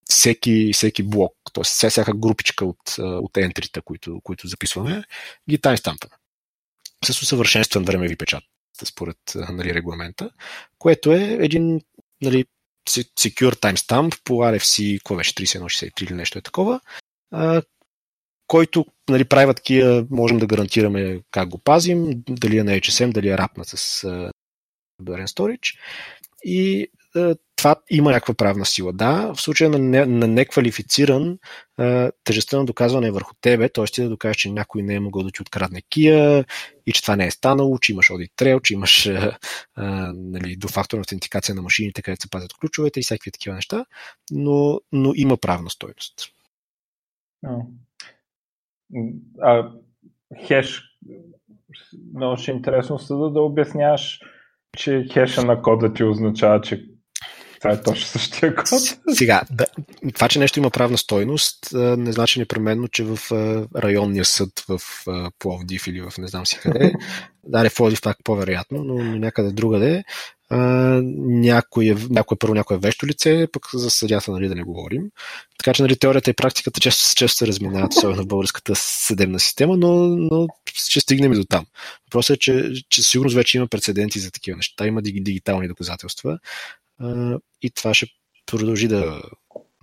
всеки, 0.10 0.74
всеки 0.74 1.04
блок, 1.04 1.34
т.е. 1.54 1.64
всяка 1.64 2.14
групичка 2.14 2.66
от, 2.66 2.98
от 2.98 3.38
ентрите, 3.38 3.82
които, 3.82 4.22
които 4.24 4.48
записваме, 4.48 5.04
ги 5.50 5.62
таймстампаме. 5.62 6.16
С 7.06 7.22
усъвършенстван 7.22 7.84
времеви 7.84 8.16
печат, 8.16 8.44
според 8.86 9.18
нали, 9.36 9.74
регламента, 9.74 10.30
което 10.78 11.12
е 11.12 11.38
един 11.40 11.82
нали, 12.22 12.46
secure 12.90 13.54
timestamp 13.54 14.22
по 14.24 14.34
RFC, 14.34 14.98
какво 14.98 15.16
беше, 15.16 15.34
3163 15.34 16.04
или 16.04 16.14
нещо 16.14 16.40
е 16.40 16.42
такова, 16.42 16.82
който 18.48 18.86
нали, 19.10 19.26
прави 19.26 19.54
такива, 19.54 20.08
можем 20.10 20.38
да 20.38 20.48
гарантираме 20.48 21.22
как 21.32 21.50
го 21.50 21.58
пазим, 21.58 22.24
дали 22.30 22.58
е 22.58 22.64
на 22.64 22.72
HSM, 22.72 23.12
дали 23.12 23.30
е 23.30 23.38
рапнат 23.38 23.68
с 23.68 24.02
Burn 25.02 25.28
Storage. 25.28 25.78
И 26.44 26.88
това 27.56 27.75
има 27.89 28.12
някаква 28.12 28.34
правна 28.34 28.65
сила. 28.65 28.93
Да, 28.93 29.34
в 29.34 29.41
случая 29.41 29.69
на, 29.69 29.80
не, 29.80 30.06
на 30.06 30.28
неквалифициран, 30.28 31.38
е, 31.80 32.12
тежестта 32.23 32.58
на 32.58 32.65
доказване 32.65 33.08
е 33.08 33.12
върху 33.12 33.34
тебе, 33.41 33.69
т.е. 33.69 33.86
ти 33.86 34.04
да 34.04 34.10
докажеш, 34.10 34.38
че 34.38 34.51
някой 34.51 34.84
не 34.84 34.93
е 34.93 34.99
могъл 34.99 35.23
да 35.23 35.32
ти 35.32 35.41
открадне 35.41 35.82
кия 35.82 36.45
и 36.86 36.91
че 36.91 37.01
това 37.01 37.15
не 37.15 37.25
е 37.25 37.32
станало, 37.32 37.78
че 37.78 37.91
имаш 37.91 38.12
одит 38.12 38.32
трейл, 38.36 38.60
че 38.60 38.73
имаш 38.73 39.08
а, 39.08 39.12
е, 39.12 39.32
а, 39.75 40.13
нали, 40.15 40.58
автентикация 40.93 41.56
на 41.56 41.62
машините, 41.62 42.01
където 42.01 42.21
се 42.21 42.30
пазят 42.30 42.54
ключовете 42.54 42.99
и 42.99 43.04
всякакви 43.04 43.32
такива 43.32 43.56
неща, 43.56 43.86
но, 44.32 44.80
но 44.91 45.12
има 45.15 45.38
правна 45.38 45.69
стойност. 45.69 46.32
А, 49.41 49.71
хеш, 50.47 50.84
много 52.15 52.38
ще 52.38 52.51
е 52.51 52.56
интересно 52.56 52.99
съда 52.99 53.30
да 53.30 53.41
обясняваш 53.41 54.19
че 54.75 55.08
хеша 55.13 55.45
на 55.45 55.62
кода 55.62 55.93
ти 55.93 56.04
означава, 56.04 56.62
че 56.62 56.86
е 57.71 57.82
точно 57.82 58.06
същия 58.06 58.56
код. 58.56 58.67
Сега, 59.13 59.41
да, 59.51 59.65
това, 60.13 60.28
че 60.28 60.39
нещо 60.39 60.60
има 60.60 60.69
правна 60.69 60.97
стойност, 60.97 61.58
не 61.73 62.12
значи 62.12 62.39
непременно, 62.39 62.88
че 62.88 63.04
в 63.04 63.19
районния 63.75 64.25
съд 64.25 64.49
в 64.67 64.80
Пловдив 65.39 65.88
или 65.88 66.01
в 66.01 66.13
не 66.17 66.28
знам 66.28 66.45
си 66.45 66.60
къде, 66.62 66.93
да, 67.43 67.69
в 67.69 67.75
Пловдив 67.75 68.01
пак 68.01 68.17
по-вероятно, 68.23 68.84
но 68.84 69.04
някъде 69.04 69.51
другаде, 69.51 70.04
някой, 70.51 71.86
е, 71.86 71.95
някой 72.10 72.38
първо 72.38 72.54
някое 72.54 72.78
вещо 72.78 73.08
лице, 73.08 73.47
пък 73.51 73.67
за 73.73 73.89
съдята 73.89 74.32
нали, 74.32 74.47
да 74.47 74.56
не 74.56 74.63
говорим. 74.63 75.04
Така 75.58 75.73
че 75.73 75.82
нали, 75.82 75.95
теорията 75.95 76.30
и 76.30 76.34
практиката 76.34 76.80
често, 76.80 77.15
често 77.15 77.38
се 77.38 77.47
разминават, 77.47 77.93
особено 77.93 78.23
в 78.23 78.28
българската 78.28 78.75
съдебна 78.75 79.39
система, 79.39 79.78
но, 79.78 79.93
но 80.08 80.47
ще 80.73 80.99
стигнем 80.99 81.34
и 81.34 81.36
до 81.36 81.43
там. 81.43 81.65
Въпросът 82.08 82.36
е, 82.36 82.39
че, 82.39 82.71
че 82.89 83.04
сигурно 83.04 83.32
вече 83.32 83.58
има 83.58 83.67
прецеденти 83.67 84.19
за 84.19 84.32
такива 84.32 84.58
неща, 84.58 84.88
има 84.88 85.01
дигитални 85.01 85.67
доказателства 85.67 86.39
и 87.62 87.72
това 87.72 87.94
ще 87.94 88.08
продължи 88.46 88.88
да, 88.88 89.22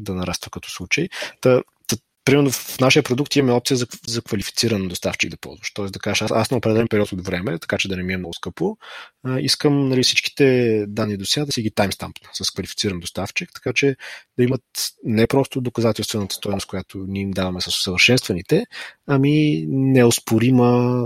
да 0.00 0.14
нараства 0.14 0.50
като 0.50 0.70
случай. 0.70 1.08
Та, 1.40 1.62
та, 1.86 1.96
примерно 2.24 2.50
в 2.50 2.80
нашия 2.80 3.02
продукт 3.02 3.36
имаме 3.36 3.52
опция 3.52 3.76
за, 3.76 3.86
за 4.06 4.22
квалифициран 4.22 4.88
доставчик 4.88 5.30
да 5.30 5.36
ползваш. 5.36 5.72
Тоест 5.72 5.92
да 5.92 5.98
кажеш, 5.98 6.22
аз, 6.22 6.30
аз 6.30 6.50
на 6.50 6.56
определен 6.56 6.88
период 6.88 7.12
от 7.12 7.24
време, 7.24 7.58
така 7.58 7.78
че 7.78 7.88
да 7.88 7.96
не 7.96 8.02
ми 8.02 8.12
е 8.12 8.16
много 8.16 8.34
скъпо, 8.34 8.76
а, 9.24 9.40
искам 9.40 9.88
нали, 9.88 10.02
всичките 10.02 10.84
данни 10.88 11.16
до 11.16 11.26
сега 11.26 11.46
да 11.46 11.52
си 11.52 11.62
ги 11.62 11.70
таймстампна 11.70 12.28
с 12.32 12.50
квалифициран 12.50 13.00
доставчик, 13.00 13.50
така 13.54 13.72
че 13.72 13.96
да 14.38 14.44
имат 14.44 14.62
не 15.04 15.26
просто 15.26 15.60
доказателствената 15.60 16.34
стоеност, 16.34 16.66
която 16.66 16.98
ние 17.08 17.22
им 17.22 17.30
даваме 17.30 17.60
с 17.60 17.66
усъвършенстваните, 17.66 18.64
ами 19.06 19.64
неоспорима 19.68 21.04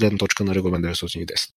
гледна 0.00 0.18
точка 0.18 0.44
на 0.44 0.54
регламент 0.54 0.86
910. 0.86 1.50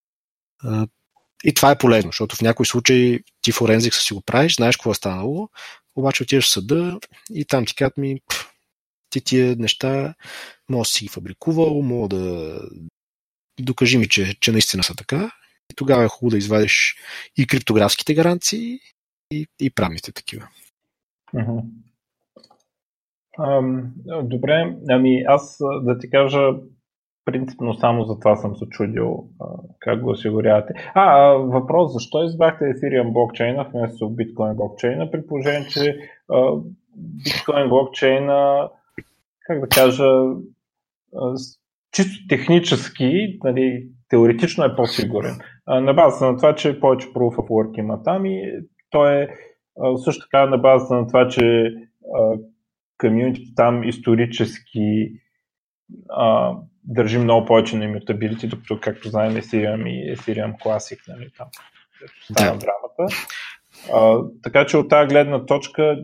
А, 1.43 1.49
и 1.49 1.53
това 1.53 1.71
е 1.71 1.77
полезно, 1.77 2.10
защото 2.10 2.36
в 2.36 2.41
някои 2.41 2.65
случаи 2.65 3.23
ти 3.41 3.51
форензик 3.51 3.93
си 3.93 4.13
го 4.13 4.21
правиш, 4.21 4.56
знаеш 4.56 4.77
какво 4.77 4.91
е 4.91 4.95
станало, 4.95 5.49
обаче 5.95 6.23
отиваш 6.23 6.45
в 6.45 6.51
съда 6.51 6.99
и 7.34 7.45
там 7.45 7.65
ти 7.65 7.75
казват 7.75 7.97
ми, 7.97 8.21
ти 9.10 9.21
тия 9.21 9.56
неща 9.56 10.13
може 10.69 10.88
да 10.88 10.93
си 10.93 11.06
ги 11.06 11.10
фабрикувал, 11.10 11.82
мога 11.82 12.15
да 12.15 12.60
докажи 13.60 13.97
ми, 13.97 14.10
че, 14.10 14.36
че 14.39 14.51
наистина 14.51 14.84
са 14.84 14.95
така. 14.95 15.32
И 15.71 15.75
тогава 15.75 16.03
е 16.03 16.08
хубаво 16.08 16.32
да 16.32 16.38
извадиш 16.38 16.95
и 17.38 17.47
криптографските 17.47 18.13
гаранции, 18.13 18.79
и, 19.32 19.47
и 19.60 19.69
правните 19.69 20.12
такива. 20.12 20.47
Uh-huh. 21.34 21.63
Ам, 23.39 23.93
добре, 24.23 24.75
ами 24.89 25.23
аз 25.27 25.58
да 25.82 25.97
ти 25.99 26.10
кажа, 26.10 26.49
принципно 27.25 27.73
само 27.73 28.03
за 28.03 28.19
това 28.19 28.36
съм 28.36 28.55
се 28.55 28.65
чудил 28.69 29.23
как 29.79 30.01
го 30.01 30.09
осигурявате. 30.09 30.73
А, 30.93 31.27
въпрос, 31.31 31.93
защо 31.93 32.23
избрахте 32.23 32.65
Ethereum 32.65 33.13
блокчейна 33.13 33.69
вместо 33.73 34.05
Bitcoin 34.05 34.55
блокчейна, 34.55 35.12
при 35.12 35.27
положение, 35.27 35.67
че 35.69 35.97
а, 36.29 36.36
Bitcoin 36.99 37.69
блокчейна 37.69 38.69
как 39.47 39.59
да 39.59 39.67
кажа, 39.67 40.05
чисто 41.91 42.27
технически, 42.29 43.39
нали, 43.43 43.88
теоретично 44.09 44.63
е 44.63 44.75
по-сигурен. 44.75 45.36
На 45.67 45.93
базата 45.93 46.31
на 46.31 46.38
това, 46.38 46.55
че 46.55 46.79
повече 46.79 47.07
Proof 47.07 47.36
of 47.36 47.47
Work 47.47 47.79
има 47.79 48.03
там 48.03 48.25
и 48.25 48.51
той 48.89 49.21
е 49.21 49.27
също 50.03 50.25
така 50.25 50.45
на 50.45 50.57
базата 50.57 50.93
на 50.93 51.07
това, 51.07 51.27
че 51.27 51.73
комьюнити 52.97 53.55
там 53.55 53.83
исторически 53.83 55.12
а, 56.09 56.57
държи 56.84 57.17
много 57.17 57.46
повече 57.46 57.76
на 57.76 57.86
immutability, 57.86 58.48
докато, 58.48 58.80
както 58.80 59.10
знаем, 59.10 59.34
Ethereum 59.34 59.89
и 59.89 60.17
Ethereum 60.17 60.54
Classic, 60.65 61.00
нали, 61.08 61.30
там, 61.38 61.48
става 62.32 62.58
да. 62.58 62.58
драмата. 62.58 63.15
А, 63.93 64.19
така 64.43 64.65
че 64.65 64.78
от 64.78 64.89
тази 64.89 65.08
гледна 65.08 65.46
точка 65.46 65.98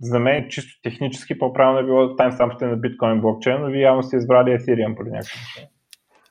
за 0.00 0.18
мен 0.18 0.46
чисто 0.50 0.82
технически 0.82 1.38
по-правилно 1.38 1.78
е 1.78 1.84
било 1.84 2.16
таймстампите 2.16 2.66
на 2.66 2.76
биткоин 2.76 3.20
блокчейн, 3.20 3.60
но 3.60 3.70
вие 3.70 3.80
явно 3.80 4.02
сте 4.02 4.16
избрали 4.16 4.50
Ethereum 4.50 4.96
по 4.96 5.02
някакъв 5.02 5.70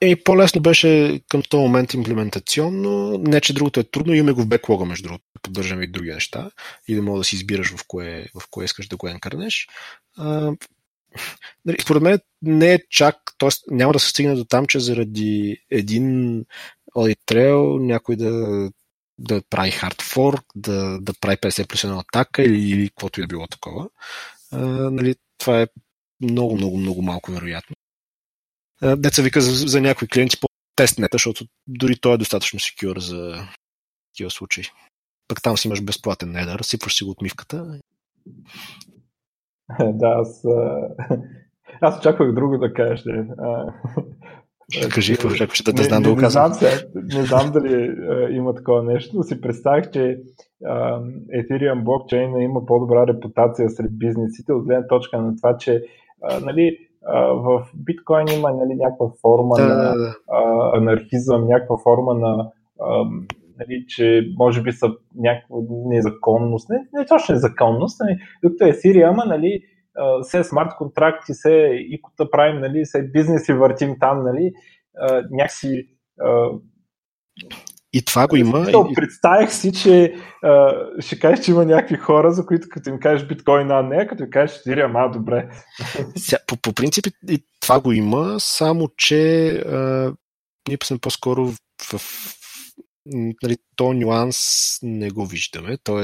Еми, 0.02 0.15
по-лесно 0.15 0.62
беше 0.62 1.21
към 1.30 1.41
този 1.49 1.62
момент 1.62 1.93
имплементационно. 1.93 3.17
Не, 3.17 3.41
че 3.41 3.54
другото 3.54 3.80
е 3.80 3.84
трудно. 3.84 4.13
Имаме 4.13 4.32
го 4.32 4.41
в 4.41 4.47
беклога, 4.47 4.86
между 4.86 5.08
другото. 5.08 5.23
Поддържаме 5.41 5.84
и 5.84 5.91
други 5.91 6.12
неща. 6.12 6.52
И 6.88 6.95
да 6.95 7.02
мога 7.02 7.17
да 7.17 7.23
си 7.23 7.36
избираш 7.36 7.75
в 7.75 7.84
кое, 7.88 8.25
в 8.39 8.49
кое 8.52 8.65
искаш 8.65 8.88
да 8.88 8.97
го. 8.97 9.08
А, 9.08 9.12
нали, 9.13 10.58
според 11.82 12.04
мен 12.04 12.19
не 12.41 12.74
е 12.74 12.80
чак, 12.89 13.15
т.е. 13.38 13.50
няма 13.72 13.93
да 13.93 14.00
се 14.00 14.10
стигне 14.10 14.36
до 14.36 14.45
там, 14.45 14.65
че 14.65 14.80
заради 14.80 15.58
един 15.72 16.45
audit 16.95 17.19
trail 17.28 17.80
някой 17.80 18.15
да 18.15 18.69
да 19.19 19.41
прави 19.50 19.72
fork, 19.72 20.43
да, 20.56 21.00
да 21.02 21.13
прави 21.22 21.38
50 21.38 21.67
плюс 21.67 21.82
1 21.82 22.00
атака 22.00 22.43
или, 22.43 22.69
или 22.69 22.89
каквото 22.89 23.19
и 23.19 23.24
да 23.24 23.28
било 23.28 23.48
такова. 23.48 23.89
А, 24.52 24.58
нали, 24.91 25.15
това 25.38 25.62
е 25.62 25.67
много, 26.22 26.56
много, 26.56 26.78
много 26.78 27.02
малко 27.02 27.32
вероятно. 27.32 27.76
Деца 28.82 29.22
вика 29.22 29.41
за, 29.41 29.67
за 29.67 29.82
някои 29.82 30.08
клиенти 30.08 30.39
по 30.39 30.48
тестнета, 30.76 31.15
защото 31.15 31.45
дори 31.67 32.00
той 32.00 32.13
е 32.13 32.17
достатъчно 32.17 32.60
секюр 32.60 33.00
за 33.00 33.48
такива 34.13 34.32
случаи. 34.32 34.63
Пък 35.28 35.41
там 35.41 35.58
си 35.58 35.67
имаш 35.67 35.82
безплатен 35.82 36.32
недър, 36.32 36.62
сипваш 36.62 36.95
си 36.95 37.04
го 37.04 37.12
отмивката. 37.12 37.80
Да, 39.93 40.08
аз, 40.08 40.45
аз 41.82 41.99
очаквах 41.99 42.34
друго 42.34 42.58
да 42.58 42.73
кажеш. 42.73 43.03
Кажи, 44.93 45.13
какво 45.13 45.27
очакваш 45.27 45.63
да, 45.63 45.73
да 45.73 45.84
знам 45.84 46.03
да 46.03 46.10
го 46.13 46.19
казвам. 46.19 46.51
Не 46.51 46.55
знам, 46.55 46.71
не 46.95 47.23
знам 47.23 47.51
дали 47.51 47.73
а, 48.10 48.29
има 48.29 48.55
такова 48.55 48.84
нещо, 48.84 49.17
но 49.17 49.23
си 49.23 49.41
представях, 49.41 49.91
че 49.91 50.19
а, 50.65 51.01
Ethereum 51.39 51.84
блокчейна 51.84 52.43
има 52.43 52.65
по-добра 52.65 53.08
репутация 53.08 53.69
сред 53.69 53.97
бизнесите 53.97 54.53
от 54.53 54.65
гледна 54.65 54.88
точка 54.88 55.21
на 55.21 55.36
това, 55.36 55.58
че 55.58 55.84
а, 56.21 56.39
нали, 56.39 56.77
а, 57.05 57.21
в 57.21 57.67
биткоин 57.75 58.27
има 58.38 58.51
нали, 58.51 58.75
някаква 58.75 59.08
форма 59.21 59.55
да, 59.55 59.67
на 59.67 59.75
да, 59.75 59.97
да. 59.97 60.15
А, 60.32 60.77
анархизъм, 60.77 61.47
някаква 61.47 61.77
форма 61.77 62.13
на 62.13 62.51
а, 62.82 63.03
нали, 63.60 63.86
че 63.88 64.28
може 64.38 64.62
би 64.62 64.72
са 64.72 64.91
някаква 65.15 65.58
незаконност, 65.86 66.69
не, 66.69 66.78
не 66.93 67.06
точно 67.06 67.34
незаконност, 67.34 68.00
нали, 68.00 68.17
докато 68.43 68.63
Ethereum, 68.63 69.28
нали, 69.28 69.62
все 70.22 70.43
смарт 70.43 70.69
контракти, 70.78 71.34
все 71.34 71.72
икота 71.89 72.32
правим, 72.32 72.62
нали, 72.62 72.86
все 72.86 73.04
бизнеси 73.04 73.54
въртим 73.54 73.95
там, 74.00 74.24
нали, 74.24 74.52
някакси 75.32 75.88
и 77.93 78.06
това 78.06 78.28
го 78.28 78.36
има. 78.36 78.65
И... 78.69 78.93
Представях 78.95 79.54
си, 79.54 79.72
че 79.72 80.13
а, 80.43 80.74
ще 81.00 81.19
кажеш, 81.19 81.45
че 81.45 81.52
има 81.52 81.65
някакви 81.65 81.95
хора, 81.95 82.32
за 82.32 82.45
които 82.45 82.67
като 82.69 82.89
им 82.89 83.00
кажеш 83.00 83.28
биткоин, 83.28 83.72
а 83.72 83.82
не, 83.82 84.08
като 84.08 84.24
им 84.24 84.30
кажеш 84.30 84.58
Ethereum, 84.58 85.06
а 85.06 85.08
добре. 85.08 85.50
По, 86.48 86.58
по 86.58 86.74
принцип 86.74 87.06
и 87.30 87.43
това 87.62 87.80
го 87.80 87.91
има, 87.91 88.39
само 88.39 88.89
че 88.98 89.50
а, 89.50 90.13
ние 90.67 90.78
сме 90.84 90.98
по-скоро 90.98 91.45
в, 91.45 91.58
в 91.98 92.38
нали, 93.43 93.58
то 93.76 93.93
нюанс 93.93 94.80
не 94.82 95.10
го 95.10 95.26
виждаме, 95.26 95.78
т.е. 95.78 96.04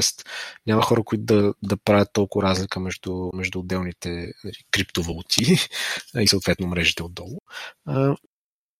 няма 0.67 0.81
хора, 0.81 1.03
които 1.03 1.23
да, 1.23 1.53
да 1.63 1.77
правят 1.77 2.09
толкова 2.13 2.43
разлика 2.43 2.79
между, 2.79 3.29
между 3.33 3.59
отделните 3.59 4.09
нали, 4.43 4.55
криптовалути 4.71 5.57
и 6.19 6.27
съответно 6.27 6.67
мрежите 6.67 7.03
отдолу. 7.03 7.37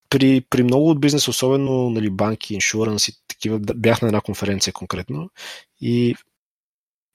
При, 0.09 0.41
при 0.49 0.63
много 0.63 0.89
от 0.89 1.01
бизнес, 1.01 1.27
особено 1.27 1.89
нали, 1.89 2.09
банки, 2.09 2.53
иншуранс 2.53 3.07
и 3.07 3.13
такива, 3.27 3.59
бях 3.59 4.01
на 4.01 4.07
една 4.07 4.21
конференция 4.21 4.73
конкретно 4.73 5.29
и 5.81 6.15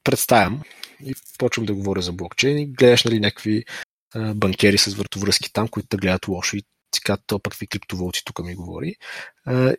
представям 0.04 0.62
и 1.06 1.14
почвам 1.38 1.66
да 1.66 1.74
говоря 1.74 2.02
за 2.02 2.12
блокчейн 2.12 2.58
и 2.58 2.66
гледаш 2.66 3.04
нали, 3.04 3.20
някакви 3.20 3.64
банкери 4.34 4.78
с 4.78 4.94
въртовръзки 4.94 5.52
там, 5.52 5.68
които 5.68 5.88
да 5.88 5.96
гледат 5.96 6.28
лошо 6.28 6.56
и 6.56 6.62
си 6.94 7.02
казват, 7.02 7.24
то 7.26 7.38
пък 7.38 7.54
ви 7.54 7.66
криптовалути 7.66 8.24
тук 8.24 8.44
ми 8.44 8.54
говори. 8.54 8.94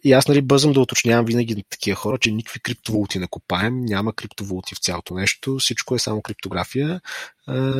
И 0.04 0.14
аз 0.14 0.28
нали, 0.28 0.42
бъзам 0.42 0.74
да 0.74 0.82
уточнявам 0.82 1.26
винаги 1.26 1.56
на 1.56 1.64
такива 1.70 1.96
хора, 1.96 2.18
че 2.18 2.32
никакви 2.32 2.60
криптовалути 2.60 3.20
не 3.20 3.28
копаем, 3.28 3.82
няма 3.82 4.14
криптовалути 4.14 4.76
в 4.76 4.80
цялото 4.80 5.14
нещо, 5.14 5.58
всичко 5.58 5.96
е 5.96 6.00
само 6.00 6.22
криптография 6.22 7.02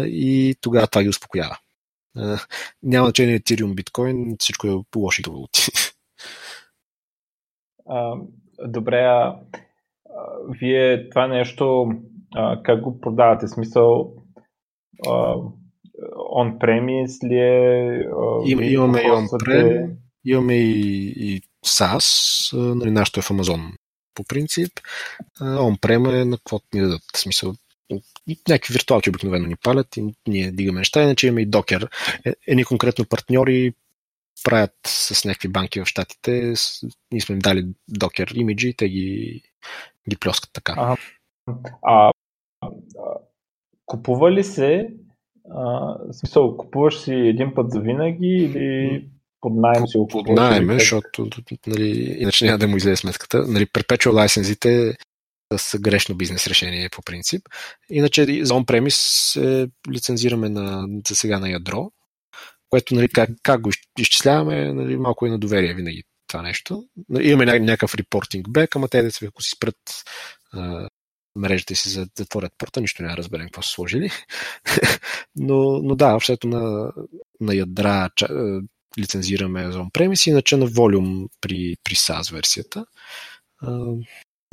и 0.06 0.56
тогава 0.62 0.88
това 0.88 1.04
ги 1.04 1.10
успокоява. 1.10 1.58
Няма 2.84 3.06
значение 3.06 3.40
Ethereum, 3.40 3.76
биткоин, 3.76 4.36
всичко 4.40 4.68
е 4.68 4.72
по 4.92 5.00
лоши 5.00 5.24
валути. 5.28 5.68
Добре, 8.66 8.98
а, 8.98 9.40
вие 10.50 11.10
това 11.10 11.28
нещо 11.28 11.92
как 12.64 12.82
го 12.82 13.00
продавате? 13.00 13.48
Смисъл, 13.48 14.14
а, 15.08 15.36
on-premise 16.16 17.30
ли 17.30 17.38
е? 17.38 18.06
Им, 18.46 18.62
имаме 18.62 19.00
и 19.00 19.04
on-prem, 19.04 19.90
имаме 20.26 20.56
и, 20.56 21.14
и 21.18 21.42
SaaS, 21.66 22.58
нали, 22.76 22.92
нашето 22.92 23.20
е 23.20 23.24
в 23.24 23.30
Amazon 23.30 23.72
по 24.16 24.24
принцип. 24.24 24.72
On-prem 25.42 26.22
е 26.22 26.26
на 26.26 26.38
каквото 26.38 26.66
ни 26.74 26.82
дадат. 26.82 27.02
В 27.16 27.20
смисъл, 27.20 27.54
някакви 28.50 28.74
виртуалки 28.74 29.10
обикновено 29.10 29.48
ни 29.48 29.56
палят 29.56 29.98
и 29.98 30.04
ние 30.28 30.52
дигаме 30.52 30.80
неща, 30.80 31.04
иначе 31.04 31.28
имаме 31.28 31.42
и 31.42 31.46
докер. 31.46 31.90
Е, 32.26 32.34
едни 32.48 32.66
конкретно 32.66 33.06
партньори 33.06 33.74
правят 34.44 34.76
с 34.88 35.26
някакви 35.26 35.48
банки 35.48 35.82
в 35.82 35.86
щатите, 35.86 36.54
ние 37.12 37.22
сме 37.22 37.34
им 37.34 37.40
дали 37.40 37.66
докер 37.88 38.28
имиджи 38.36 38.70
и 38.70 38.74
те 38.74 38.90
ги, 38.90 39.42
ги 40.10 40.18
плескат 40.18 40.50
така. 40.54 40.74
А, 40.78 40.98
а, 41.82 42.12
а, 42.62 42.72
купува 43.86 44.32
ли 44.32 44.44
се 44.44 44.90
а, 45.50 45.96
смисъл, 46.12 46.58
купуваш 46.58 47.00
си 47.00 47.14
един 47.14 47.54
път 47.54 47.72
за 47.72 47.80
винаги 47.80 48.28
или 48.28 49.06
под 49.42 49.54
найем 49.56 49.88
си? 49.88 49.98
Под 50.10 50.28
найем, 50.28 50.72
защото 50.72 51.28
нали, 51.68 52.16
иначе 52.20 52.46
няма 52.46 52.58
да 52.58 52.68
му 52.68 52.78
излезе 52.78 52.96
сметката. 52.96 53.48
Нали, 53.48 53.66
perpetual 53.66 54.14
лайсензите 54.14 54.96
са 55.58 55.80
грешно 55.80 56.16
бизнес 56.16 56.48
решение 56.48 56.90
по 56.90 57.02
принцип. 57.02 57.42
Иначе 57.90 58.24
за 58.24 58.54
on-premise 58.54 59.70
лицензираме 59.92 60.50
на, 60.50 60.88
за 61.08 61.16
сега 61.16 61.40
на 61.40 61.50
ядро, 61.50 61.92
което 62.70 62.96
нали, 62.96 63.10
как, 63.10 63.30
как 63.44 63.62
го 63.62 63.70
изчисляваме, 64.00 64.74
нали, 64.74 64.98
малко 64.98 65.26
е 65.26 65.30
на 65.30 65.40
доверие 65.40 65.74
винаги 65.74 66.04
това 66.28 66.42
нещо. 66.42 66.84
Нали, 67.10 67.30
имаме 67.30 67.60
някакъв 67.60 67.96
репортинг 67.96 68.52
бек, 68.52 68.76
ама 68.76 68.88
те 68.88 69.10
ако 69.28 69.42
си 69.42 69.50
спрат 69.56 69.76
мрежите 71.36 71.76
си 71.76 71.90
затворят 71.90 72.54
порта, 72.58 72.82
нищо 72.82 73.04
няма 73.04 73.16
да 73.16 73.18
разберем 73.18 73.46
какво 73.46 73.62
са 73.62 73.70
сложили. 73.70 74.10
но, 75.36 75.80
но 75.84 75.96
да, 75.96 76.16
общото 76.16 76.48
на, 76.48 76.92
на 77.40 77.56
ядра 77.56 78.10
ча, 78.16 78.28
лицензираме 79.00 79.72
за 79.72 79.80
on-premise, 79.80 80.30
иначе 80.30 80.58
на 80.58 80.68
Volume 80.68 81.30
при, 81.42 81.76
при 81.84 81.96
SaaS 81.96 82.34
версията. 82.34 82.86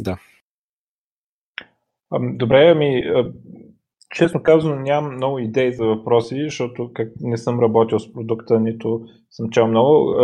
Да. 0.01 0.19
Добре, 2.21 2.71
ами 2.71 3.03
честно 4.15 4.43
казано 4.43 4.77
нямам 4.77 5.15
много 5.15 5.39
идеи 5.39 5.73
за 5.73 5.87
въпроси, 5.87 6.45
защото 6.45 6.91
как 6.95 7.09
не 7.21 7.37
съм 7.37 7.61
работил 7.61 7.99
с 7.99 8.13
продукта, 8.13 8.61
нито 8.61 9.01
съм 9.31 9.51
чел 9.51 9.67
много. 9.67 10.15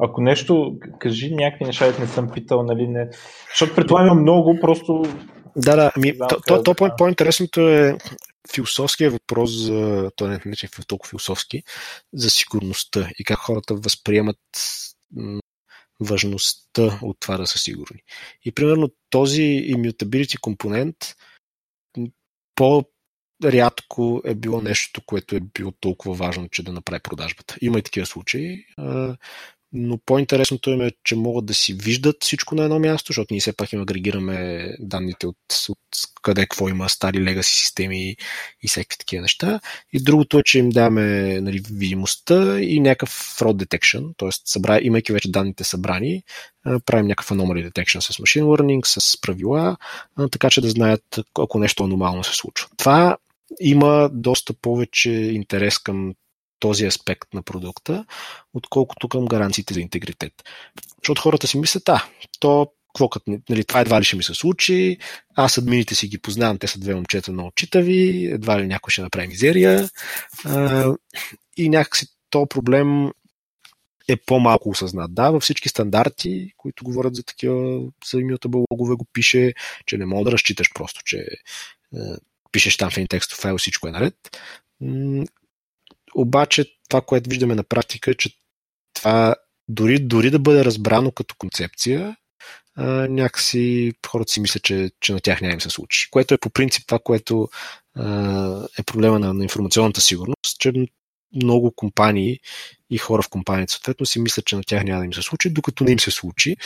Ако 0.00 0.20
нещо, 0.20 0.78
кажи 0.98 1.34
някакви 1.34 1.64
неща, 1.64 1.86
не 2.00 2.06
съм 2.06 2.30
питал, 2.34 2.62
нали 2.62 2.88
не. 2.88 3.08
Защото 3.48 3.74
предполагам 3.74 4.20
много, 4.22 4.58
просто... 4.60 5.02
Да, 5.58 5.76
да, 5.76 5.92
ами, 5.96 6.18
то, 6.18 6.40
то, 6.46 6.62
то 6.62 6.74
по- 6.74 6.96
по-интересното 6.98 7.68
е 7.68 7.98
философския 8.52 9.10
въпрос 9.10 9.50
за, 9.50 10.10
то 10.16 10.28
не 10.28 10.34
е 10.34 10.68
толкова 10.86 11.08
философски, 11.08 11.62
за 12.12 12.30
сигурността 12.30 13.10
и 13.18 13.24
как 13.24 13.38
хората 13.38 13.74
възприемат 13.74 14.38
важността 16.00 16.98
от 17.02 17.16
това 17.20 17.36
да 17.36 17.46
са 17.46 17.58
сигурни. 17.58 18.02
И 18.44 18.52
примерно 18.52 18.90
този 19.10 19.42
immutability 19.42 20.40
компонент 20.40 20.96
по 22.54 22.84
рядко 23.44 24.22
е 24.24 24.34
било 24.34 24.60
нещо, 24.60 25.02
което 25.06 25.36
е 25.36 25.40
било 25.40 25.72
толкова 25.72 26.14
важно, 26.14 26.48
че 26.48 26.62
да 26.62 26.72
направи 26.72 27.00
продажбата. 27.00 27.56
Има 27.60 27.78
и 27.78 27.82
такива 27.82 28.06
случаи, 28.06 28.64
но 29.72 29.98
по-интересното 29.98 30.70
е, 30.70 30.92
че 31.04 31.16
могат 31.16 31.46
да 31.46 31.54
си 31.54 31.74
виждат 31.74 32.16
всичко 32.20 32.54
на 32.54 32.64
едно 32.64 32.78
място, 32.78 33.12
защото 33.12 33.34
ние 33.34 33.40
все 33.40 33.56
пак 33.56 33.72
им 33.72 33.80
агрегираме 33.80 34.68
данните 34.80 35.26
от, 35.26 35.36
от 35.68 35.78
къде 36.22 36.40
какво 36.40 36.68
има, 36.68 36.88
стари 36.88 37.24
легаси 37.24 37.58
системи 37.58 38.16
и 38.62 38.68
всеки 38.68 38.98
такива 38.98 39.22
неща. 39.22 39.60
И 39.92 40.02
другото 40.02 40.38
е, 40.38 40.42
че 40.44 40.58
им 40.58 40.70
даваме 40.70 41.40
нали, 41.40 41.62
видимостта 41.72 42.60
и 42.60 42.80
някакъв 42.80 43.36
fraud 43.38 43.64
detection, 43.64 44.14
т.е. 44.16 44.28
Събра, 44.44 44.78
имайки 44.82 45.12
вече 45.12 45.30
данните 45.30 45.64
събрани, 45.64 46.22
правим 46.86 47.06
някакъв 47.06 47.30
anomaly 47.30 47.70
detection 47.70 48.00
с 48.00 48.18
machine 48.18 48.44
learning, 48.44 48.86
с 48.98 49.20
правила, 49.20 49.76
така 50.30 50.50
че 50.50 50.60
да 50.60 50.70
знаят 50.70 51.02
ако 51.38 51.58
нещо 51.58 51.84
аномално 51.84 52.24
се 52.24 52.36
случва. 52.36 52.68
Това 52.76 53.16
има 53.60 54.10
доста 54.12 54.54
повече 54.54 55.10
интерес 55.10 55.78
към 55.78 56.14
този 56.58 56.86
аспект 56.86 57.34
на 57.34 57.42
продукта, 57.42 58.04
отколкото 58.54 59.08
към 59.08 59.26
гаранциите 59.26 59.74
за 59.74 59.80
интегритет. 59.80 60.32
Защото 61.02 61.22
хората 61.22 61.46
си 61.46 61.58
мислят, 61.58 61.88
а, 61.88 62.04
то 62.40 62.72
какво 62.94 63.20
нали, 63.50 63.64
това 63.64 63.80
едва 63.80 64.00
ли 64.00 64.04
ще 64.04 64.16
ми 64.16 64.22
се 64.22 64.34
случи, 64.34 64.98
аз 65.34 65.58
админите 65.58 65.94
си 65.94 66.08
ги 66.08 66.18
познавам, 66.18 66.58
те 66.58 66.66
са 66.66 66.78
две 66.78 66.94
момчета 66.94 67.32
много 67.32 67.52
читави, 67.56 68.26
едва 68.26 68.60
ли 68.60 68.66
някой 68.66 68.90
ще 68.90 69.02
направи 69.02 69.26
мизерия. 69.28 69.88
А, 70.44 70.94
и 71.56 71.68
някакси 71.68 72.06
то 72.30 72.46
проблем 72.46 73.10
е 74.08 74.16
по-малко 74.16 74.70
осъзнат. 74.70 75.14
Да, 75.14 75.30
във 75.30 75.42
всички 75.42 75.68
стандарти, 75.68 76.52
които 76.56 76.84
говорят 76.84 77.14
за 77.14 77.22
такива 77.22 77.80
за 78.10 78.16
immutable 78.16 78.64
логове, 78.70 78.94
го 78.94 79.04
пише, 79.12 79.54
че 79.86 79.98
не 79.98 80.06
мога 80.06 80.24
да 80.24 80.32
разчиташ 80.32 80.72
просто, 80.74 81.00
че 81.04 81.16
е, 81.16 81.98
пишеш 82.52 82.76
там 82.76 82.90
в 82.90 82.96
един 82.96 83.08
текстов 83.08 83.38
файл, 83.38 83.58
всичко 83.58 83.88
е 83.88 83.90
наред. 83.90 84.14
Обаче 86.14 86.64
това, 86.88 87.00
което 87.00 87.30
виждаме 87.30 87.54
на 87.54 87.64
практика 87.64 88.10
е, 88.10 88.14
че 88.14 88.30
това 88.94 89.34
дори, 89.68 89.98
дори 89.98 90.30
да 90.30 90.38
бъде 90.38 90.64
разбрано 90.64 91.10
като 91.10 91.34
концепция, 91.38 92.16
а, 92.76 92.84
някакси 93.08 93.92
хората 94.06 94.32
си 94.32 94.40
мислят, 94.40 94.62
че, 94.62 94.90
че 95.00 95.12
на 95.12 95.20
тях 95.20 95.40
няма 95.40 95.54
им 95.54 95.60
се 95.60 95.70
случи. 95.70 96.10
Което 96.10 96.34
е 96.34 96.38
по 96.38 96.50
принцип 96.50 96.86
това, 96.86 96.98
което 96.98 97.48
а, 97.96 98.66
е 98.78 98.82
проблема 98.82 99.18
на, 99.18 99.34
на 99.34 99.42
информационната 99.42 100.00
сигурност, 100.00 100.58
че 100.58 100.72
много 101.34 101.72
компании 101.76 102.40
и 102.90 102.98
хора 102.98 103.22
в 103.22 103.28
компанията 103.28 103.72
съответно 103.72 104.06
си 104.06 104.20
мислят, 104.20 104.46
че 104.46 104.56
на 104.56 104.62
тях 104.66 104.84
няма 104.84 104.98
да 104.98 105.04
им 105.04 105.14
се 105.14 105.22
случи, 105.22 105.50
докато 105.50 105.84
не 105.84 105.92
им 105.92 106.00
се 106.00 106.10
случи. 106.10 106.56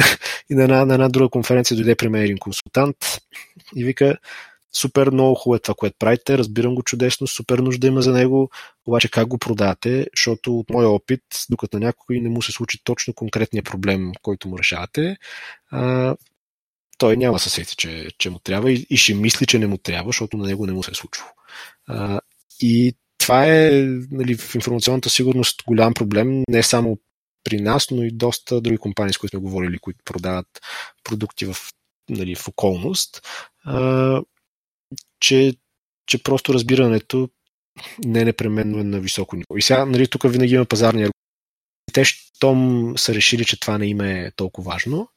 и 0.50 0.54
на 0.54 0.62
една, 0.62 0.84
на 0.84 0.94
една 0.94 1.08
друга 1.08 1.28
конференция 1.28 1.76
дойде 1.76 1.94
при 1.94 2.08
мен 2.08 2.22
един 2.22 2.38
консултант 2.38 2.96
и 3.76 3.84
вика, 3.84 4.16
супер 4.72 5.10
много 5.10 5.34
хубаво 5.34 5.56
е 5.56 5.58
това, 5.58 5.74
което 5.74 5.96
правите, 5.98 6.38
разбирам 6.38 6.74
го 6.74 6.82
чудесно, 6.82 7.26
супер 7.26 7.58
нужда 7.58 7.86
има 7.86 8.02
за 8.02 8.12
него, 8.12 8.50
обаче 8.86 9.10
как 9.10 9.28
го 9.28 9.38
продавате, 9.38 10.06
защото 10.16 10.58
от 10.58 10.70
моя 10.70 10.88
опит, 10.88 11.22
докато 11.50 11.78
на 11.78 11.86
някой 11.86 12.20
не 12.20 12.28
му 12.28 12.42
се 12.42 12.52
случи 12.52 12.78
точно 12.84 13.14
конкретния 13.14 13.62
проблем, 13.62 14.12
който 14.22 14.48
му 14.48 14.58
решавате, 14.58 15.16
а, 15.70 16.16
той 16.98 17.16
няма 17.16 17.32
да 17.32 17.38
се 17.38 17.64
че, 17.64 18.08
че 18.18 18.30
му 18.30 18.38
трябва 18.38 18.72
и, 18.72 18.86
и 18.90 18.96
ще 18.96 19.14
мисли, 19.14 19.46
че 19.46 19.58
не 19.58 19.66
му 19.66 19.78
трябва, 19.78 20.08
защото 20.08 20.36
на 20.36 20.46
него 20.46 20.66
не 20.66 20.72
му 20.72 20.82
се 20.82 20.90
е 20.90 20.94
случило. 20.94 21.28
А, 21.86 22.20
и 22.60 22.94
това 23.18 23.46
е 23.46 23.70
нали, 24.10 24.36
в 24.36 24.54
информационната 24.54 25.10
сигурност 25.10 25.62
голям 25.66 25.94
проблем, 25.94 26.42
не 26.48 26.62
само 26.62 26.98
при 27.44 27.60
нас, 27.60 27.90
но 27.90 28.02
и 28.02 28.10
доста 28.10 28.60
други 28.60 28.78
компании, 28.78 29.12
с 29.12 29.18
които 29.18 29.30
сме 29.30 29.40
говорили, 29.40 29.78
които 29.78 30.04
продават 30.04 30.46
продукти 31.04 31.44
в, 31.44 31.56
нали, 32.08 32.34
в 32.34 32.48
околност. 32.48 33.22
А, 33.64 34.20
че, 35.20 35.54
че 36.06 36.22
просто 36.22 36.54
разбирането 36.54 37.28
не 38.04 38.20
е 38.20 38.24
непременно 38.24 38.84
на 38.84 39.00
високо 39.00 39.36
ниво. 39.36 39.56
И 39.56 39.62
сега, 39.62 39.86
нали, 39.86 40.08
тук 40.08 40.22
винаги 40.32 40.54
има 40.54 40.64
пазарни 40.64 41.02
аргументи. 41.02 41.12
Те, 41.92 42.04
щом 42.04 42.92
са 42.98 43.14
решили, 43.14 43.44
че 43.44 43.60
това 43.60 43.78
не 43.78 43.86
им 43.86 44.00
е 44.00 44.32
толкова 44.36 44.72
важно, 44.72 45.08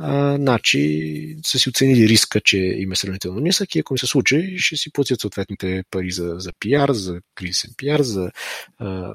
а, 0.00 0.36
значи 0.36 1.36
са 1.44 1.58
си 1.58 1.68
оценили 1.68 2.08
риска, 2.08 2.40
че 2.40 2.58
им 2.58 2.92
е 2.92 2.96
сравнително 2.96 3.40
нисък 3.40 3.74
и 3.74 3.78
ако 3.78 3.94
им 3.94 3.98
се 3.98 4.06
случи, 4.06 4.54
ще 4.58 4.76
си 4.76 4.92
платят 4.92 5.20
съответните 5.20 5.84
пари 5.90 6.10
за, 6.10 6.34
за 6.38 6.52
пиар, 6.60 6.92
за 6.92 7.20
кризисен 7.34 7.70
пиар, 7.76 8.00
за 8.02 8.30
а, 8.78 9.14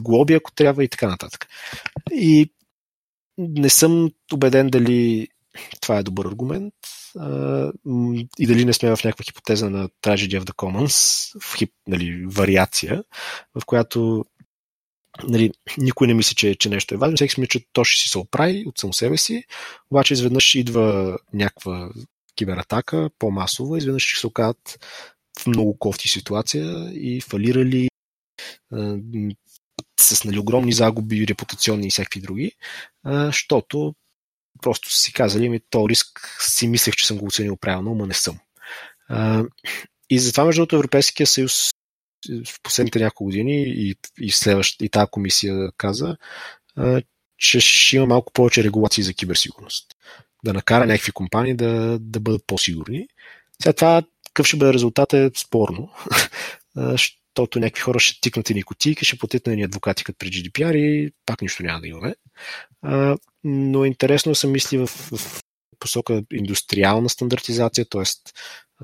глоби, 0.00 0.34
ако 0.34 0.52
трябва 0.52 0.84
и 0.84 0.88
така 0.88 1.08
нататък. 1.08 1.46
И 2.12 2.50
не 3.38 3.70
съм 3.70 4.10
убеден 4.32 4.68
дали 4.68 5.28
това 5.80 5.98
е 5.98 6.02
добър 6.02 6.24
аргумент 6.24 6.74
и 8.38 8.46
дали 8.46 8.64
не 8.64 8.72
сме 8.72 8.96
в 8.96 9.04
някаква 9.04 9.22
хипотеза 9.22 9.70
на 9.70 9.88
Tragedy 9.88 10.40
of 10.40 10.44
the 10.44 10.54
Commons, 10.54 11.30
в 11.40 11.56
хип, 11.56 11.72
нали, 11.88 12.26
вариация, 12.26 13.04
в 13.54 13.64
която 13.66 14.24
нали, 15.22 15.50
никой 15.78 16.06
не 16.06 16.14
мисли, 16.14 16.34
че, 16.34 16.54
че 16.54 16.68
нещо 16.68 16.94
е 16.94 16.98
важно. 16.98 17.16
Всеки 17.16 17.34
смисъл, 17.34 17.48
че 17.48 17.66
то 17.72 17.84
ще 17.84 18.02
си 18.02 18.08
се 18.08 18.18
оправи 18.18 18.64
от 18.66 18.78
само 18.78 18.92
себе 18.92 19.16
си, 19.16 19.44
обаче 19.90 20.14
изведнъж 20.14 20.54
идва 20.54 21.18
някаква 21.32 21.90
кибератака, 22.36 23.10
по-масова, 23.18 23.78
изведнъж 23.78 24.02
ще 24.02 24.20
се 24.20 24.26
окажат 24.26 24.78
в 25.40 25.46
много 25.46 25.78
кофти 25.78 26.08
ситуация 26.08 26.90
и 26.92 27.20
фалирали 27.20 27.88
с 30.00 30.24
нали, 30.24 30.38
огромни 30.38 30.72
загуби, 30.72 31.26
репутационни 31.26 31.86
и 31.86 31.90
всякакви 31.90 32.20
други, 32.20 32.52
защото 33.04 33.94
просто 34.62 34.90
си 34.90 35.12
казали, 35.12 35.48
ми 35.48 35.60
то 35.70 35.88
риск 35.88 36.36
си 36.40 36.68
мислех, 36.68 36.96
че 36.96 37.06
съм 37.06 37.18
го 37.18 37.26
оценил 37.26 37.56
правилно, 37.56 37.94
но 37.94 38.06
не 38.06 38.14
съм. 38.14 38.38
А, 39.08 39.44
и 40.10 40.18
затова, 40.18 40.44
между 40.44 40.60
другото, 40.60 40.76
Европейския 40.76 41.26
съюз 41.26 41.70
в 42.46 42.62
последните 42.62 42.98
няколко 42.98 43.24
години 43.24 43.64
и, 43.66 43.94
и, 44.20 44.30
следващ, 44.30 44.82
и 44.82 44.88
тази 44.88 45.10
комисия 45.10 45.70
каза, 45.76 46.16
а, 46.76 47.02
че 47.38 47.60
ще 47.60 47.96
има 47.96 48.06
малко 48.06 48.32
повече 48.32 48.64
регулации 48.64 49.04
за 49.04 49.14
киберсигурност. 49.14 49.86
Да 50.44 50.52
накара 50.52 50.86
някакви 50.86 51.12
компании 51.12 51.54
да, 51.54 51.98
да 52.00 52.20
бъдат 52.20 52.44
по-сигурни. 52.46 53.08
Сега 53.62 53.72
това, 53.72 54.02
какъв 54.26 54.46
ще 54.46 54.56
бъде 54.56 54.72
резултат 54.72 55.12
е 55.12 55.30
спорно, 55.36 55.90
защото 56.76 57.60
някакви 57.60 57.82
хора 57.82 58.00
ще 58.00 58.20
тикнат 58.20 58.50
и 58.50 58.62
кутийки, 58.62 59.04
ще 59.04 59.18
платят 59.18 59.46
на 59.46 59.52
едни 59.52 59.64
адвокати 59.64 60.04
като 60.04 60.18
при 60.18 60.30
GDPR 60.30 60.76
и 60.76 61.12
пак 61.26 61.42
нищо 61.42 61.62
няма 61.62 61.80
да 61.80 61.88
имаме 61.88 62.14
но 63.44 63.84
интересно 63.84 64.34
се 64.34 64.46
мисли 64.46 64.78
в, 64.78 64.86
в 64.86 65.42
посока 65.78 66.22
индустриална 66.32 67.08
стандартизация, 67.08 67.86
т.е. 67.88 68.02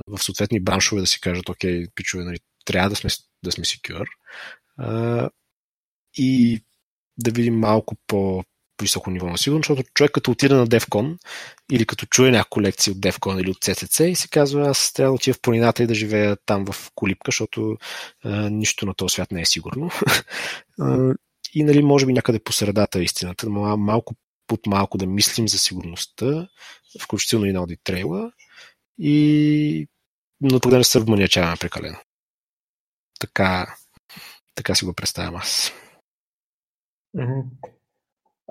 в 0.06 0.18
съответни 0.18 0.60
браншове 0.60 1.00
да 1.00 1.06
си 1.06 1.20
кажат, 1.20 1.48
окей, 1.48 1.86
пичове, 1.94 2.24
нали, 2.24 2.38
трябва 2.64 2.90
да 2.90 2.96
сме, 2.96 3.10
да 3.44 3.52
сме 3.52 3.64
secure 3.64 4.06
а, 4.78 5.30
и 6.16 6.60
да 7.18 7.30
видим 7.30 7.58
малко 7.58 7.96
по 8.06 8.44
високо 8.82 9.10
ниво 9.10 9.26
на 9.26 9.38
сигурност, 9.38 9.68
защото 9.68 9.90
човек 9.94 10.12
като 10.12 10.30
отида 10.30 10.56
на 10.56 10.66
DevCon 10.66 11.18
или 11.72 11.86
като 11.86 12.06
чуе 12.06 12.30
някаква 12.30 12.62
лекция 12.62 12.92
от 12.92 12.98
DevCon 12.98 13.40
или 13.40 13.50
от 13.50 13.58
CCC 13.58 14.04
и 14.04 14.16
се 14.16 14.28
казва, 14.28 14.68
аз 14.68 14.92
трябва 14.92 15.10
да 15.10 15.14
отида 15.14 15.34
в 15.34 15.40
планината 15.40 15.82
и 15.82 15.86
да 15.86 15.94
живея 15.94 16.36
там 16.46 16.66
в 16.72 16.90
колипка, 16.94 17.28
защото 17.28 17.76
а, 18.24 18.50
нищо 18.50 18.86
на 18.86 18.94
този 18.94 19.12
свят 19.12 19.32
не 19.32 19.40
е 19.40 19.46
сигурно. 19.46 19.90
и 21.54 21.64
нали, 21.64 21.82
може 21.82 22.06
би 22.06 22.12
някъде 22.12 22.38
по 22.38 22.52
средата 22.52 22.98
е 22.98 23.02
истината, 23.02 23.50
малко 23.50 24.14
под 24.50 24.66
малко 24.66 24.98
да 24.98 25.06
мислим 25.06 25.48
за 25.48 25.58
сигурността, 25.58 26.48
включително 27.02 27.46
и 27.46 27.52
на 27.52 27.58
аудит 27.58 27.80
трейла, 27.84 28.32
и... 28.98 29.88
но 30.40 30.60
тогава 30.60 30.78
не 30.78 30.84
се 30.84 31.00
вманячаваме 31.00 31.56
прекалено. 31.60 31.98
Така, 33.20 33.74
така 34.54 34.74
си 34.74 34.84
го 34.84 34.94
представям 34.94 35.36
аз. 35.36 35.72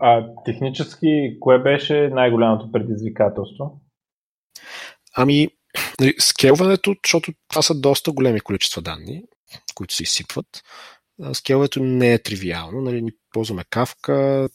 А 0.01 0.33
технически, 0.45 1.37
кое 1.39 1.59
беше 1.59 2.09
най-голямото 2.09 2.71
предизвикателство? 2.71 3.81
Ами, 5.15 5.47
Нали, 5.99 6.13
скелването, 6.19 6.95
защото 7.05 7.31
това 7.47 7.61
са 7.61 7.75
доста 7.79 8.11
големи 8.11 8.39
количества 8.39 8.81
данни, 8.81 9.23
които 9.75 9.93
се 9.93 10.03
изсипват. 10.03 10.63
Скелването 11.33 11.83
не 11.83 12.13
е 12.13 12.23
тривиално. 12.23 12.81
Нали, 12.81 13.01
ни 13.01 13.11
ползваме 13.33 13.63
кавка, 13.69 14.49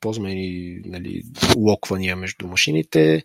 ползваме 0.00 0.32
и 0.32 0.82
нали, 0.84 1.22
локвания 1.56 2.16
между 2.16 2.48
машините, 2.48 3.24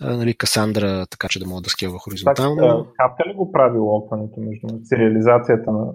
нали, 0.00 0.34
Касандра, 0.34 1.06
така 1.10 1.28
че 1.28 1.38
да 1.38 1.46
мога 1.46 1.62
да 1.62 1.70
скелва 1.70 1.98
хоризонтално. 1.98 2.86
Капка 2.96 3.30
ли 3.30 3.34
го 3.34 3.52
прави 3.52 3.78
локването 3.78 4.40
между 4.40 4.66
сериализацията 4.84 5.72
на... 5.72 5.92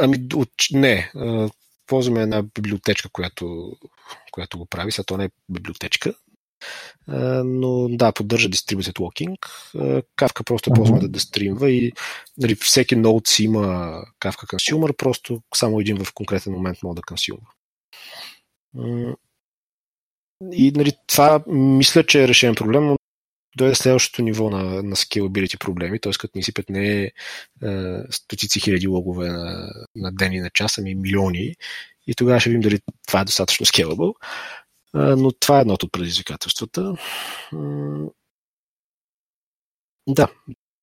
Ами, 0.00 0.16
от, 0.34 0.50
не. 0.72 1.12
Ползваме 1.86 2.22
една 2.22 2.42
библиотечка, 2.42 3.08
която, 3.12 3.72
която 4.32 4.58
го 4.58 4.66
прави. 4.66 4.92
Сега 4.92 5.04
то 5.04 5.16
не 5.16 5.24
е 5.24 5.30
библиотечка, 5.48 6.14
но 7.44 7.88
да, 7.88 8.12
поддържа 8.12 8.48
Distributed 8.48 8.98
Locking. 8.98 9.36
Кавка 10.16 10.44
просто 10.44 10.70
uh-huh. 10.70 10.74
ползваме 10.74 11.00
да, 11.00 11.08
да 11.08 11.20
стримва 11.20 11.70
и 11.70 11.92
нали, 12.38 12.54
всеки 12.54 12.96
ноут 12.96 13.26
си 13.26 13.44
има 13.44 13.92
кавка 14.18 14.46
консюмер, 14.46 14.96
просто 14.96 15.42
само 15.54 15.80
един 15.80 16.04
в 16.04 16.14
конкретен 16.14 16.52
момент 16.52 16.78
може 16.82 16.96
да 16.96 17.02
консюмва. 17.02 17.46
И 20.52 20.72
нали, 20.72 20.92
това 21.06 21.44
мисля, 21.46 22.06
че 22.06 22.24
е 22.24 22.28
решен 22.28 22.54
проблем, 22.54 22.86
но 22.86 22.96
дойде 23.56 23.74
следващото 23.74 24.22
ниво 24.22 24.50
на, 24.50 24.82
на 24.82 24.96
scalability 24.96 25.58
проблеми, 25.58 26.00
т.е. 26.00 26.12
като 26.12 26.38
ни 26.38 26.42
сипят 26.42 26.68
не 26.68 27.02
е, 27.02 27.10
стотици 28.10 28.60
хиляди 28.60 28.86
логове 28.86 29.28
на, 29.28 29.70
на 29.94 30.12
ден 30.12 30.32
и 30.32 30.40
на 30.40 30.50
час, 30.50 30.78
ами 30.78 30.94
милиони. 30.94 31.54
И 32.06 32.14
тогава 32.14 32.40
ще 32.40 32.50
видим 32.50 32.60
дали 32.60 32.80
това 33.06 33.20
е 33.20 33.24
достатъчно 33.24 33.66
scalable. 33.66 34.14
Но 34.94 35.32
това 35.32 35.58
е 35.58 35.60
едното 35.60 35.86
от 35.86 35.92
предизвикателствата. 35.92 36.94
Да. 40.06 40.28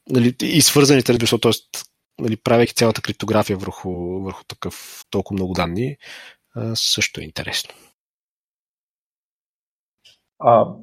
Нали, 0.10 0.36
и 0.41 0.62
свързаните, 0.62 1.18
защото, 1.22 1.52
т.е. 1.52 1.82
Нали, 2.20 2.38
правейки 2.38 2.74
цялата 2.74 3.02
криптография 3.02 3.58
върху, 3.58 3.91
върху 4.22 4.44
такъв 4.44 5.06
толкова 5.10 5.34
много 5.34 5.54
данни, 5.54 5.98
също 6.76 7.22
е 7.22 7.24
интересно. 7.24 7.74
А, 10.39 10.76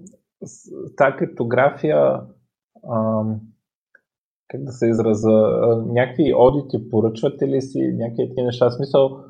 та 0.96 1.16
криптография, 1.16 2.20
а, 2.88 3.24
как 4.48 4.64
да 4.64 4.72
се 4.72 4.88
израза, 4.88 5.30
някакви 5.86 6.34
одити 6.36 6.90
поръчвате 6.90 7.48
ли 7.48 7.62
си, 7.62 7.78
някакви 7.98 8.28
такива 8.28 8.46
неща? 8.46 8.70
Смисъл, 8.70 9.24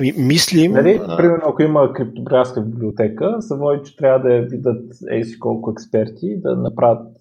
Ами, 0.00 0.12
мислим... 0.12 0.72
Нали, 0.72 1.00
примерно, 1.16 1.42
ако 1.46 1.62
има 1.62 1.92
криптографска 1.92 2.62
библиотека, 2.62 3.36
са 3.42 3.56
води, 3.56 3.80
че 3.84 3.96
трябва 3.96 4.18
да 4.18 4.34
я 4.34 4.42
видят 4.42 4.94
еси 5.10 5.38
колко 5.38 5.70
експерти 5.70 6.40
да 6.40 6.56
направят 6.56 7.16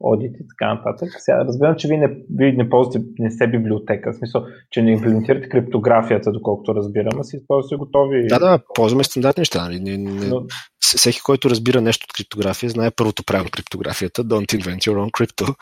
одит 0.00 0.36
и 0.40 0.46
така 0.48 0.74
нататък. 0.74 1.08
Сега 1.18 1.44
разбирам, 1.44 1.76
че 1.76 1.88
вие 1.88 1.98
не, 1.98 2.16
вие 2.36 2.52
не 2.52 2.70
ползвате, 2.70 3.06
не 3.18 3.30
сте 3.30 3.48
библиотека, 3.48 4.12
в 4.12 4.16
смисъл, 4.16 4.44
че 4.70 4.82
не 4.82 4.92
имплементирате 4.92 5.48
криптографията, 5.48 6.32
доколкото 6.32 6.74
разбирам, 6.74 7.20
а 7.20 7.24
си 7.24 7.36
използвате 7.36 7.76
готови. 7.76 8.26
Да, 8.26 8.38
да, 8.38 8.58
ползваме 8.74 9.04
стандартни 9.04 9.40
неща. 9.40 9.68
Не, 9.68 9.78
не, 9.78 10.28
Но... 10.28 10.46
Всеки, 10.80 11.20
който 11.24 11.50
разбира 11.50 11.80
нещо 11.80 12.06
от 12.10 12.12
криптография, 12.12 12.70
знае 12.70 12.90
първото 12.90 13.24
правило 13.24 13.48
криптографията, 13.52 14.24
don't 14.24 14.60
invent 14.60 14.78
your 14.78 14.96
own 14.96 15.10
crypto. 15.10 15.54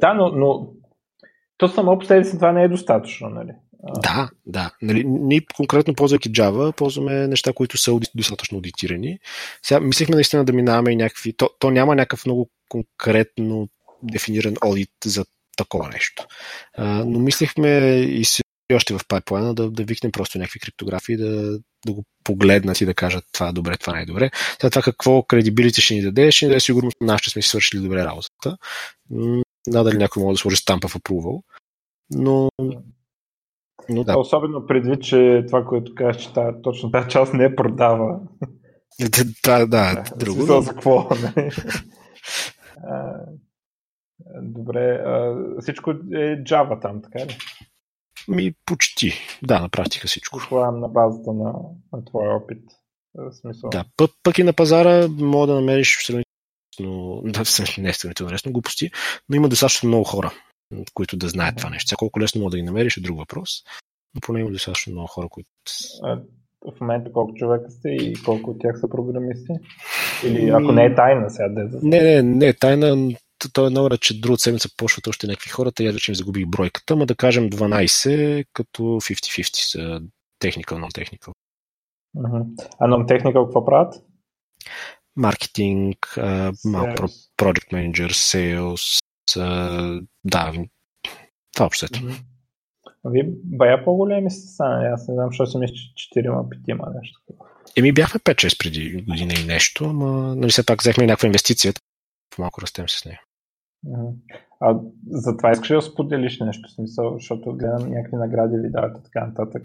Да, 0.00 0.14
но, 0.14 0.28
но 0.28 0.68
то 1.58 1.68
само 1.68 1.98
по 1.98 2.04
себе 2.04 2.24
си 2.24 2.36
това 2.36 2.52
не 2.52 2.62
е 2.62 2.68
достатъчно, 2.68 3.28
нали? 3.28 3.50
Да, 3.82 4.30
да. 4.46 4.70
Нали, 4.82 5.04
ние 5.06 5.40
конкретно 5.56 5.94
ползвайки 5.94 6.32
Java, 6.32 6.72
ползваме 6.76 7.26
неща, 7.26 7.52
които 7.52 7.78
са 7.78 8.00
достатъчно 8.14 8.56
аудитирани. 8.56 9.18
Сега 9.62 9.80
мислихме 9.80 10.14
наистина 10.14 10.44
да 10.44 10.52
минаваме 10.52 10.92
и 10.92 10.96
някакви... 10.96 11.32
То, 11.32 11.50
то 11.58 11.70
няма 11.70 11.96
някакъв 11.96 12.26
много 12.26 12.50
конкретно 12.68 13.68
дефиниран 14.02 14.54
аудит 14.60 14.90
за 15.04 15.24
такова 15.56 15.88
нещо. 15.88 16.26
А, 16.74 17.04
но 17.04 17.18
мислихме 17.18 17.68
и 18.00 18.24
си 18.24 18.42
още 18.74 18.94
в 18.94 19.00
пайплайна 19.08 19.54
да, 19.54 19.70
да 19.70 19.84
викнем 19.84 20.12
просто 20.12 20.38
някакви 20.38 20.60
криптографии, 20.60 21.16
да, 21.16 21.58
да 21.86 21.92
го 21.92 22.04
погледнат 22.24 22.80
и 22.80 22.86
да 22.86 22.94
кажат 22.94 23.24
това 23.32 23.48
е 23.48 23.52
добре, 23.52 23.76
това 23.76 23.94
не 23.94 24.02
е 24.02 24.06
добре. 24.06 24.30
Сега 24.60 24.70
това 24.70 24.82
какво 24.82 25.22
кредибилити 25.22 25.80
ще 25.80 25.94
ни 25.94 26.02
даде, 26.02 26.30
ще 26.30 26.44
ни 26.44 26.48
даде 26.48 26.60
сигурно 26.60 26.90
нашите 27.00 27.30
сме 27.30 27.42
си 27.42 27.48
свършили 27.48 27.80
добре 27.80 28.04
работата. 28.04 28.56
Надали 29.66 29.98
някой 29.98 30.22
може 30.22 30.34
да 30.34 30.38
сложи 30.38 30.56
стампа 30.56 30.88
в 30.88 30.94
approval. 30.94 31.42
Но 32.10 32.50
но 33.90 34.04
да. 34.04 34.18
Особено 34.18 34.66
предвид, 34.66 35.02
че 35.02 35.44
това, 35.46 35.64
което 35.64 35.94
казваш, 35.94 36.22
че 36.22 36.32
та, 36.32 36.60
точно 36.62 36.90
тази 36.90 37.08
част 37.08 37.34
не 37.34 37.56
продава. 37.56 38.20
Да, 39.44 39.66
да, 39.66 40.04
друго. 40.16 40.42
За 40.42 40.70
какво? 40.70 41.08
Добре, 44.42 45.04
всичко 45.60 45.90
е 45.90 45.94
Java 46.42 46.82
там, 46.82 47.02
така 47.02 47.26
ли? 47.26 47.36
Ми 48.28 48.54
почти. 48.66 49.12
Да, 49.42 49.60
на 49.60 49.68
практика 49.68 50.08
всичко. 50.08 50.38
Това 50.38 50.70
на 50.70 50.88
базата 50.88 51.32
на, 51.32 51.52
на 51.92 52.04
твоя 52.04 52.36
опит. 52.36 52.62
В 53.14 53.32
смисъл. 53.32 53.70
Да, 53.70 53.84
пък, 53.96 54.10
пък 54.22 54.38
и 54.38 54.42
на 54.42 54.52
пазара 54.52 55.08
мога 55.08 55.46
да 55.46 55.54
намериш 55.54 55.98
сравнително, 56.02 57.22
да, 57.24 57.42
не 57.78 57.88
е 57.88 57.92
сравнително 57.92 58.32
лесно 58.32 58.52
глупости, 58.52 58.90
но 59.28 59.36
има 59.36 59.48
достатъчно 59.48 59.88
много 59.88 60.04
хора, 60.04 60.32
които 60.94 61.16
да 61.16 61.28
знаят 61.28 61.56
това 61.56 61.70
нещо. 61.70 61.88
Сега 61.88 61.96
колко 61.96 62.20
лесно 62.20 62.40
мога 62.40 62.50
да 62.50 62.56
ги 62.56 62.62
намериш 62.62 62.96
е 62.96 63.00
друг 63.00 63.18
въпрос. 63.18 63.50
Но 64.14 64.20
поне 64.20 64.40
има 64.40 64.50
достатъчно 64.50 64.92
много 64.92 65.06
хора, 65.08 65.28
които... 65.28 65.50
А, 66.02 66.20
в 66.66 66.80
момента 66.80 67.12
колко 67.12 67.34
човека 67.34 67.70
сте 67.70 67.88
и 67.88 68.14
колко 68.24 68.50
от 68.50 68.60
тях 68.60 68.80
са 68.80 68.88
програмисти? 68.88 69.52
Или 70.24 70.48
ако 70.48 70.72
не 70.72 70.84
е 70.84 70.94
тайна 70.94 71.30
сега? 71.30 71.48
Де... 71.48 71.78
Не, 71.82 72.00
не, 72.00 72.22
не 72.22 72.46
е 72.46 72.52
тайна. 72.52 73.14
То 73.52 73.66
е 73.66 73.70
номер, 73.70 73.98
че 73.98 74.20
друга 74.20 74.38
седмица 74.38 74.68
почват 74.76 75.06
още 75.06 75.26
някакви 75.26 75.50
хора, 75.50 75.72
те 75.72 75.96
че 75.96 76.10
им 76.10 76.14
загубих 76.14 76.46
бройката, 76.46 76.96
ма 76.96 77.06
да 77.06 77.14
кажем 77.14 77.50
12, 77.50 78.46
като 78.52 78.82
50-50 78.82 79.70
са 79.70 80.02
technical, 80.44 80.86
non-technical. 80.86 81.32
А 82.78 82.88
non-technical 82.88 83.44
какво 83.44 83.64
правят? 83.64 83.94
Маркетинг, 85.16 85.96
project 87.38 87.72
manager, 87.72 88.08
sales, 88.08 89.02
да, 90.24 90.52
това 91.52 91.66
общо. 91.66 91.86
Mm-hmm. 91.86 92.22
Вие 93.04 93.28
бая 93.44 93.84
по-големи 93.84 94.30
сте 94.30 94.48
стане. 94.48 94.88
Аз 94.88 95.08
не 95.08 95.14
знам, 95.14 95.28
защо 95.28 95.46
си 95.46 95.58
мисля, 95.58 95.74
че 95.96 96.20
4-5 96.20 97.00
нещо. 97.00 97.20
Еми 97.76 97.92
бяхме 97.92 98.20
5-6 98.20 98.58
преди 98.58 99.02
година 99.02 99.32
и 99.40 99.46
нещо, 99.46 99.92
но 99.92 100.34
нали 100.34 100.50
все 100.50 100.66
пак 100.66 100.80
взехме 100.80 101.06
някаква 101.06 101.26
инвестиция, 101.26 101.72
малко 102.38 102.62
растем 102.62 102.88
с 102.88 103.04
нея. 103.04 103.20
А 104.60 104.78
за 105.10 105.36
това 105.36 105.50
искаш 105.50 105.68
да 105.68 105.82
споделиш 105.82 106.40
нещо, 106.40 106.68
смисъл, 106.68 107.14
защото 107.14 107.56
гледам 107.56 107.90
някакви 107.90 108.16
награди 108.16 108.56
ви 108.56 108.70
давате 108.70 109.02
така 109.02 109.26
нататък. 109.26 109.62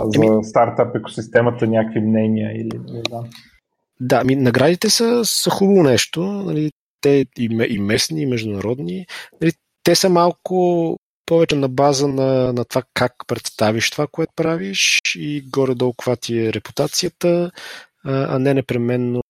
А 0.00 0.10
за 0.10 0.26
Еми... 0.26 0.44
стартап 0.44 0.96
екосистемата 0.96 1.66
някакви 1.66 2.00
мнения 2.00 2.60
или 2.60 2.78
не 2.78 3.02
знам. 3.08 3.24
Да, 4.00 4.24
ми, 4.24 4.36
наградите 4.36 4.90
са, 4.90 5.24
са 5.24 5.50
хубаво 5.50 5.82
нещо. 5.82 6.22
Нали, 6.22 6.70
те 7.02 7.26
и, 7.38 7.66
и 7.68 7.78
местни, 7.78 8.22
и 8.22 8.26
международни. 8.26 9.06
Нали, 9.40 9.52
те 9.82 9.94
са 9.94 10.08
малко 10.08 10.98
повече 11.26 11.54
на 11.54 11.68
база 11.68 12.08
на, 12.08 12.52
на 12.52 12.64
това 12.64 12.82
как 12.94 13.12
представиш 13.26 13.90
това, 13.90 14.06
което 14.06 14.32
правиш 14.36 15.00
и 15.16 15.42
горе-долу 15.50 15.92
каква 15.92 16.16
ти 16.16 16.38
е 16.38 16.52
репутацията, 16.52 17.50
а, 18.04 18.38
не 18.38 18.54
непременно 18.54 19.22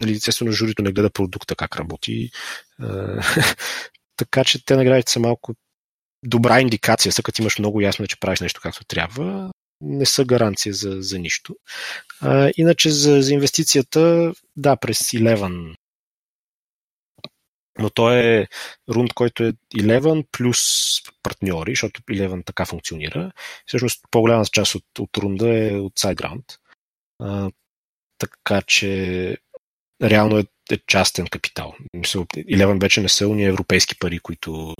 нали, 0.00 0.12
естествено 0.12 0.52
журито 0.52 0.82
не 0.82 0.92
гледа 0.92 1.10
продукта 1.10 1.56
как 1.56 1.76
работи. 1.76 2.30
така 4.16 4.44
че 4.44 4.64
те 4.64 4.76
наградите 4.76 5.12
са 5.12 5.20
малко 5.20 5.54
добра 6.24 6.60
индикация, 6.60 7.12
са 7.12 7.22
като 7.22 7.42
имаш 7.42 7.58
много 7.58 7.80
ясно, 7.80 8.06
че 8.06 8.20
правиш 8.20 8.40
нещо 8.40 8.60
както 8.62 8.84
трябва, 8.84 9.50
не 9.80 10.06
са 10.06 10.24
гаранция 10.24 10.74
за, 10.74 10.96
за 10.98 11.18
нищо. 11.18 11.56
А, 12.20 12.50
иначе 12.56 12.90
за, 12.90 13.22
за 13.22 13.34
инвестицията, 13.34 14.32
да, 14.56 14.76
през 14.76 14.98
Eleven 14.98 15.74
но 17.78 17.90
той 17.90 18.16
е 18.18 18.46
рунд, 18.88 19.14
който 19.14 19.44
е 19.44 19.52
11 19.74 20.26
плюс 20.32 20.58
партньори, 21.22 21.72
защото 21.72 22.02
11 22.02 22.46
така 22.46 22.66
функционира. 22.66 23.32
Всъщност 23.66 24.04
по-голямата 24.10 24.50
част 24.52 24.74
от, 24.74 24.98
от 24.98 25.16
рунда 25.16 25.66
е 25.66 25.76
от 25.76 25.94
SideGround. 25.94 26.58
А, 27.18 27.50
така 28.18 28.62
че 28.62 29.36
реално 30.02 30.38
е, 30.38 30.44
е 30.70 30.78
частен 30.86 31.26
капитал. 31.26 31.74
11 31.96 32.80
вече 32.80 33.00
не 33.00 33.08
са 33.08 33.28
уния 33.28 33.48
европейски 33.48 33.98
пари, 33.98 34.18
които 34.18 34.74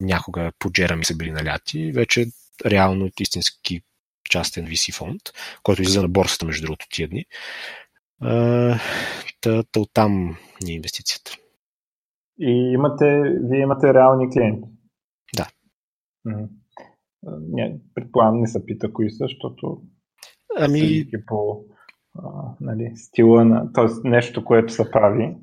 някога 0.00 0.52
по 0.58 0.72
Джерами 0.72 1.04
са 1.04 1.16
били 1.16 1.30
наляти. 1.30 1.92
Вече 1.92 2.26
реално 2.66 3.06
е 3.06 3.10
истински 3.20 3.82
частен 4.30 4.66
VC 4.66 4.92
фонд, 4.94 5.22
който 5.62 5.82
излиза 5.82 6.02
на 6.02 6.08
борсата, 6.08 6.46
между 6.46 6.62
другото, 6.66 6.86
тия 6.90 7.08
дни. 7.08 7.24
Та, 9.40 9.62
та 9.72 9.80
оттам 9.80 10.36
ни 10.62 10.72
е 10.72 10.74
инвестицията. 10.74 11.36
И 12.40 12.72
имате, 12.74 13.22
вие 13.42 13.60
имате 13.60 13.94
реални 13.94 14.30
клиенти. 14.30 14.68
Да. 15.36 15.48
Не, 17.24 17.80
предполагам 17.94 18.40
не 18.40 18.46
се 18.46 18.66
пита 18.66 18.92
кои 18.92 19.10
са, 19.10 19.24
защото 19.24 19.82
ами... 20.58 21.04
по 21.26 21.64
а, 22.18 22.54
нали, 22.60 22.92
стила 22.96 23.44
на... 23.44 23.72
т.е. 23.72 24.08
нещо, 24.08 24.44
което 24.44 24.72
се 24.72 24.90
прави. 24.90 25.36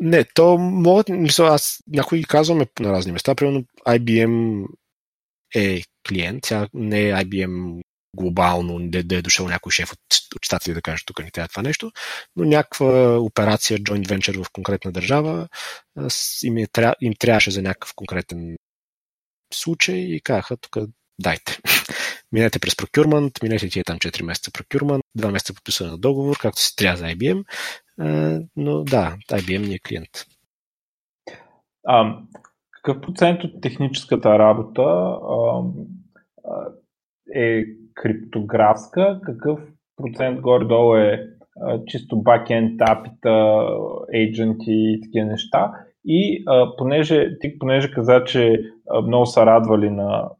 Не, 0.00 0.24
то 0.34 0.58
могат, 0.58 1.08
мисля, 1.08 1.44
аз 1.44 1.82
някои 1.88 2.24
казваме 2.24 2.66
на 2.80 2.92
разни 2.92 3.12
места, 3.12 3.34
примерно 3.34 3.64
IBM 3.86 4.66
е 5.54 5.82
клиент, 6.08 6.42
тя 6.42 6.68
не 6.74 7.00
е 7.00 7.12
IBM 7.12 7.82
глобално, 8.16 8.90
да, 8.90 9.04
да 9.04 9.16
е 9.16 9.22
дошъл 9.22 9.48
някой 9.48 9.72
шеф 9.72 9.92
от, 9.92 10.00
от 10.36 10.44
щатите 10.44 10.74
да 10.74 10.82
каже, 10.82 11.02
тук 11.06 11.24
ни 11.24 11.30
трябва 11.30 11.48
това 11.48 11.62
нещо, 11.62 11.92
но 12.36 12.44
някаква 12.44 13.18
операция, 13.18 13.78
joint 13.78 14.06
venture 14.06 14.44
в 14.44 14.50
конкретна 14.52 14.92
държава, 14.92 15.48
им, 16.44 16.58
е, 16.58 16.66
им 17.00 17.14
трябваше 17.18 17.50
за 17.50 17.62
някакъв 17.62 17.94
конкретен 17.94 18.56
случай 19.54 19.96
и 19.96 20.20
казаха, 20.20 20.56
тук 20.56 20.76
дайте. 21.18 21.58
Минете 22.32 22.58
през 22.58 22.74
procurement, 22.74 23.42
минете 23.42 23.68
тия 23.68 23.84
там 23.84 23.98
4 23.98 24.22
месеца 24.22 24.50
procurement, 24.50 25.00
2 25.18 25.30
месеца 25.30 25.54
подписане 25.54 25.90
на 25.90 25.98
договор, 25.98 26.38
както 26.38 26.60
се 26.60 26.76
трябва 26.76 26.96
за 26.96 27.04
IBM, 27.04 27.44
но 28.56 28.84
да, 28.84 29.16
IBM 29.30 29.68
ни 29.68 29.74
е 29.74 29.78
клиент. 29.78 30.26
А, 31.86 32.18
какъв 32.70 33.00
процент 33.00 33.44
от 33.44 33.60
техническата 33.60 34.38
работа 34.38 34.82
а, 34.82 35.62
а, 36.44 36.72
е 37.34 37.64
криптографска, 38.02 39.20
какъв 39.24 39.60
процент 39.96 40.40
горе-долу 40.40 40.96
е 40.96 41.26
а, 41.60 41.84
чисто 41.86 42.22
бакенд, 42.22 42.80
апита, 42.80 43.66
агенти 44.14 44.72
и 44.72 45.00
такива 45.02 45.26
неща. 45.26 45.72
И 46.04 46.44
а, 46.46 46.76
понеже, 46.76 47.38
ти 47.40 47.58
понеже 47.58 47.90
каза, 47.90 48.24
че 48.24 48.60
а, 48.90 49.00
много 49.00 49.26
са 49.26 49.46
радвали 49.46 49.90
на 49.90 50.30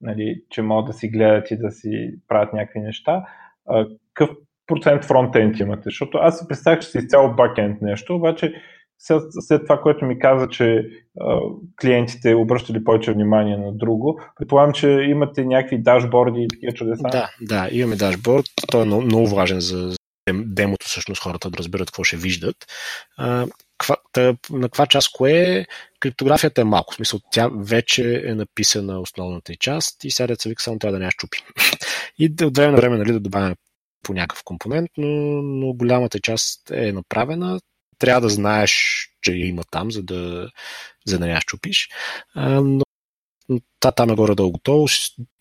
нали, 0.00 0.42
че 0.50 0.62
могат 0.62 0.86
да 0.86 0.92
си 0.92 1.08
гледат 1.08 1.50
и 1.50 1.56
да 1.56 1.70
си 1.70 2.14
правят 2.28 2.52
някакви 2.52 2.80
неща, 2.80 3.26
а, 3.68 3.86
какъв 4.14 4.36
процент 4.66 5.04
фронтенд 5.04 5.58
имате? 5.58 5.82
Защото 5.84 6.18
аз 6.18 6.38
си 6.38 6.48
представях, 6.48 6.80
че 6.80 6.88
си 6.88 6.98
изцяло 6.98 7.34
бакенд 7.34 7.82
нещо, 7.82 8.14
обаче 8.14 8.54
след, 8.98 9.22
след 9.40 9.62
това, 9.62 9.80
което 9.80 10.04
ми 10.04 10.18
каза, 10.18 10.48
че 10.48 10.88
а, 11.20 11.38
клиентите 11.80 12.34
обръщали 12.34 12.84
повече 12.84 13.12
внимание 13.12 13.56
на 13.56 13.72
друго, 13.72 14.20
предполагам, 14.36 14.72
че 14.72 14.88
имате 14.88 15.44
някакви 15.44 15.78
дашборди 15.78 16.42
и 16.42 16.48
такива 16.48 16.72
чудеса. 16.72 17.08
Да, 17.12 17.30
да, 17.40 17.68
имаме 17.72 17.96
дашборд. 17.96 18.46
Той 18.70 18.82
е 18.82 18.84
много, 18.84 19.02
много 19.02 19.26
важен 19.26 19.60
за 19.60 19.96
демото, 20.32 20.86
всъщност 20.86 21.22
хората 21.22 21.50
да 21.50 21.58
разберат 21.58 21.88
какво 21.90 22.04
ще 22.04 22.16
виждат. 22.16 22.56
А, 23.16 23.46
ква, 23.78 23.96
тъ, 24.12 24.36
на 24.50 24.68
каква 24.68 24.86
част 24.86 25.12
кое 25.12 25.32
е? 25.32 25.66
Криптографията 26.00 26.60
е 26.60 26.64
малко. 26.64 26.92
В 26.92 26.96
смисъл, 26.96 27.20
тя 27.32 27.50
вече 27.58 28.22
е 28.26 28.34
написана 28.34 29.00
основната 29.00 29.52
и 29.52 29.56
част 29.56 30.04
и 30.04 30.10
сега 30.10 30.26
деца 30.26 30.48
вика 30.48 30.62
само 30.62 30.78
трябва 30.78 30.92
да 30.92 30.98
не 30.98 31.04
я 31.04 31.10
щупи. 31.10 31.38
и 32.18 32.34
от 32.44 32.56
време 32.56 32.76
време 32.76 32.98
нали, 32.98 33.12
да 33.12 33.20
добавяме 33.20 33.56
по 34.02 34.12
някакъв 34.12 34.44
компонент, 34.44 34.90
но, 34.96 35.08
но 35.42 35.72
голямата 35.72 36.20
част 36.20 36.70
е 36.70 36.92
направена 36.92 37.60
трябва 37.98 38.20
да 38.20 38.28
знаеш, 38.28 39.04
че 39.22 39.32
я 39.32 39.46
има 39.46 39.64
там, 39.70 39.92
за 39.92 40.02
да, 40.02 40.50
за 41.06 41.18
да 41.18 41.26
не 41.26 41.32
я 41.32 41.40
щупиш. 41.40 41.88
Но 42.36 42.82
та, 43.80 43.92
там 43.92 44.10
е 44.10 44.14
горе-долу 44.14 44.52
готово. 44.52 44.86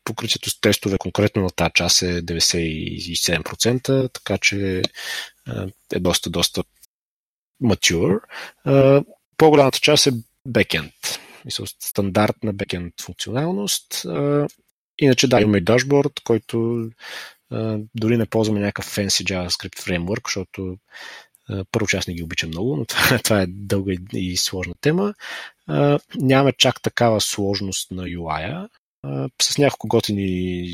Покритието 0.03 0.49
с 0.49 0.61
тестове 0.61 0.97
конкретно 0.97 1.41
на 1.41 1.49
тази 1.49 1.71
част 1.73 2.01
е 2.01 2.21
97%, 2.21 4.13
така 4.13 4.37
че 4.37 4.81
е 5.93 5.99
доста, 5.99 6.29
доста 6.29 6.63
mature. 7.63 8.19
По-голямата 9.37 9.79
част 9.79 10.07
е 10.07 10.11
бекенд. 10.47 10.93
Мисля, 11.45 11.65
стандартна 11.79 12.53
бекенд 12.53 12.93
функционалност. 13.01 14.05
Иначе 14.99 15.27
да, 15.27 15.41
имаме 15.41 15.57
и 15.57 15.61
дашборд, 15.61 16.19
който 16.23 16.87
дори 17.95 18.17
не 18.17 18.25
ползваме 18.25 18.59
някакъв 18.59 18.95
fancy 18.95 19.23
JavaScript 19.23 19.81
фреймворк, 19.81 20.27
защото 20.27 20.77
първо, 21.71 21.87
че 21.87 21.97
аз 21.97 22.07
не 22.07 22.13
ги 22.13 22.23
обичам 22.23 22.49
много, 22.49 22.75
но 22.75 22.85
това, 23.23 23.41
е 23.41 23.47
дълга 23.47 23.93
и 24.13 24.37
сложна 24.37 24.73
тема. 24.81 25.13
Нямаме 26.15 26.53
чак 26.57 26.81
такава 26.81 27.21
сложност 27.21 27.91
на 27.91 28.03
UI-а. 28.03 28.69
С 29.41 29.57
няколко 29.57 29.87
готини 29.87 30.21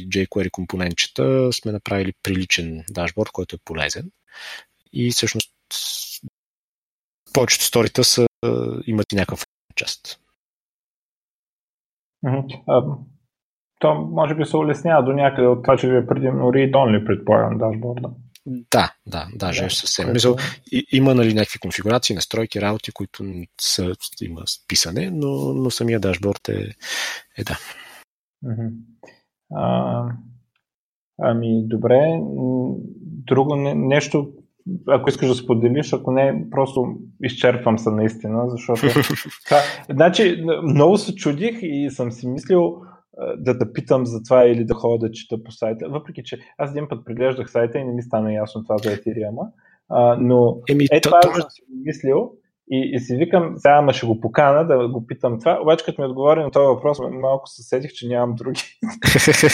jQuery 0.10 0.52
компонентчета 0.52 1.50
сме 1.54 1.72
направили 1.72 2.14
приличен 2.24 2.84
дашборд, 2.90 3.30
който 3.32 3.56
е 3.56 3.66
полезен. 3.66 4.12
И 4.94 5.12
всъщност 5.12 5.52
повечето 7.34 7.64
сторита 7.64 8.04
са, 8.04 8.28
имат 8.86 9.14
и 9.14 9.16
някаква 9.16 9.46
част. 9.76 10.20
То 13.80 13.96
може 13.96 14.36
би 14.36 14.46
се 14.46 14.58
улеснява 14.58 15.04
до 15.04 15.12
някъде 15.12 15.48
от 15.48 15.64
това, 15.64 15.78
че 15.78 15.90
ви 15.90 15.98
е 15.98 16.08
предимно 16.08 16.44
read-only, 16.44 17.06
предполагам, 17.06 17.58
дашборда. 17.58 18.10
Да, 18.72 18.94
да, 19.08 19.28
даже 19.36 19.64
да, 19.64 19.70
съвсем. 19.70 20.12
Мисъл, 20.14 20.36
и, 20.72 20.86
има 20.92 21.16
нали, 21.16 21.34
някакви 21.34 21.60
конфигурации, 21.60 22.16
настройки, 22.16 22.62
работи, 22.62 22.92
които 22.92 23.24
са, 23.62 23.96
има 24.22 24.42
списане, 24.48 25.10
но, 25.14 25.54
но 25.54 25.72
самия 25.72 26.00
дашборд 26.00 26.50
е, 26.50 26.68
е 27.38 27.44
да. 27.44 27.58
А, 29.56 30.06
ами, 31.22 31.68
добре. 31.68 32.20
Друго 33.02 33.56
не, 33.56 33.76
нещо, 33.76 34.32
ако 34.88 35.10
искаш 35.10 35.28
да 35.28 35.36
споделиш, 35.36 35.94
ако 35.94 36.12
не, 36.12 36.50
просто 36.52 36.98
изчерпвам 37.24 37.80
се 37.80 37.90
наистина, 37.90 38.50
защото... 38.50 38.82
значи, 39.90 40.46
много 40.64 40.98
се 40.98 41.16
чудих 41.16 41.60
и 41.62 41.90
съм 41.92 42.12
си 42.12 42.28
мислил, 42.28 42.82
да 43.38 43.58
да 43.58 43.74
питам 43.74 44.06
за 44.06 44.24
това 44.24 44.46
или 44.46 44.66
да 44.66 44.74
ходя 44.74 45.08
да 45.08 45.12
чета 45.12 45.44
по 45.44 45.52
сайта. 45.52 45.90
Въпреки, 45.90 46.24
че 46.24 46.40
аз 46.58 46.72
един 46.72 46.88
път 46.90 47.06
преглеждах 47.06 47.52
сайта 47.52 47.78
и 47.78 47.84
не 47.84 47.94
ми 47.94 48.02
стана 48.02 48.34
ясно 48.34 48.64
това 48.64 48.78
за 48.78 48.90
Ethereum. 48.90 49.52
А, 49.90 50.18
но 50.20 50.58
Еми, 50.70 50.86
е, 50.92 51.02
това 51.02 51.20
то, 51.20 51.34
съм 51.34 51.50
си 51.50 51.62
мислил 51.86 52.32
и, 52.72 52.92
и 52.94 53.00
си 53.00 53.16
викам, 53.16 53.54
сега 53.58 53.76
ама 53.78 53.94
ще 53.94 54.06
го 54.06 54.22
покана 54.22 54.68
да 54.68 54.88
го 54.88 55.08
питам 55.08 55.40
това, 55.40 55.60
обаче 55.62 55.86
като 55.86 56.02
ми 56.02 56.08
отговори 56.08 56.44
на 56.44 56.52
този 56.52 56.66
въпрос, 56.66 56.98
малко 57.12 57.48
се 57.48 57.64
седих, 57.64 57.92
че 57.92 58.08
нямам 58.08 58.36
други. 58.36 58.62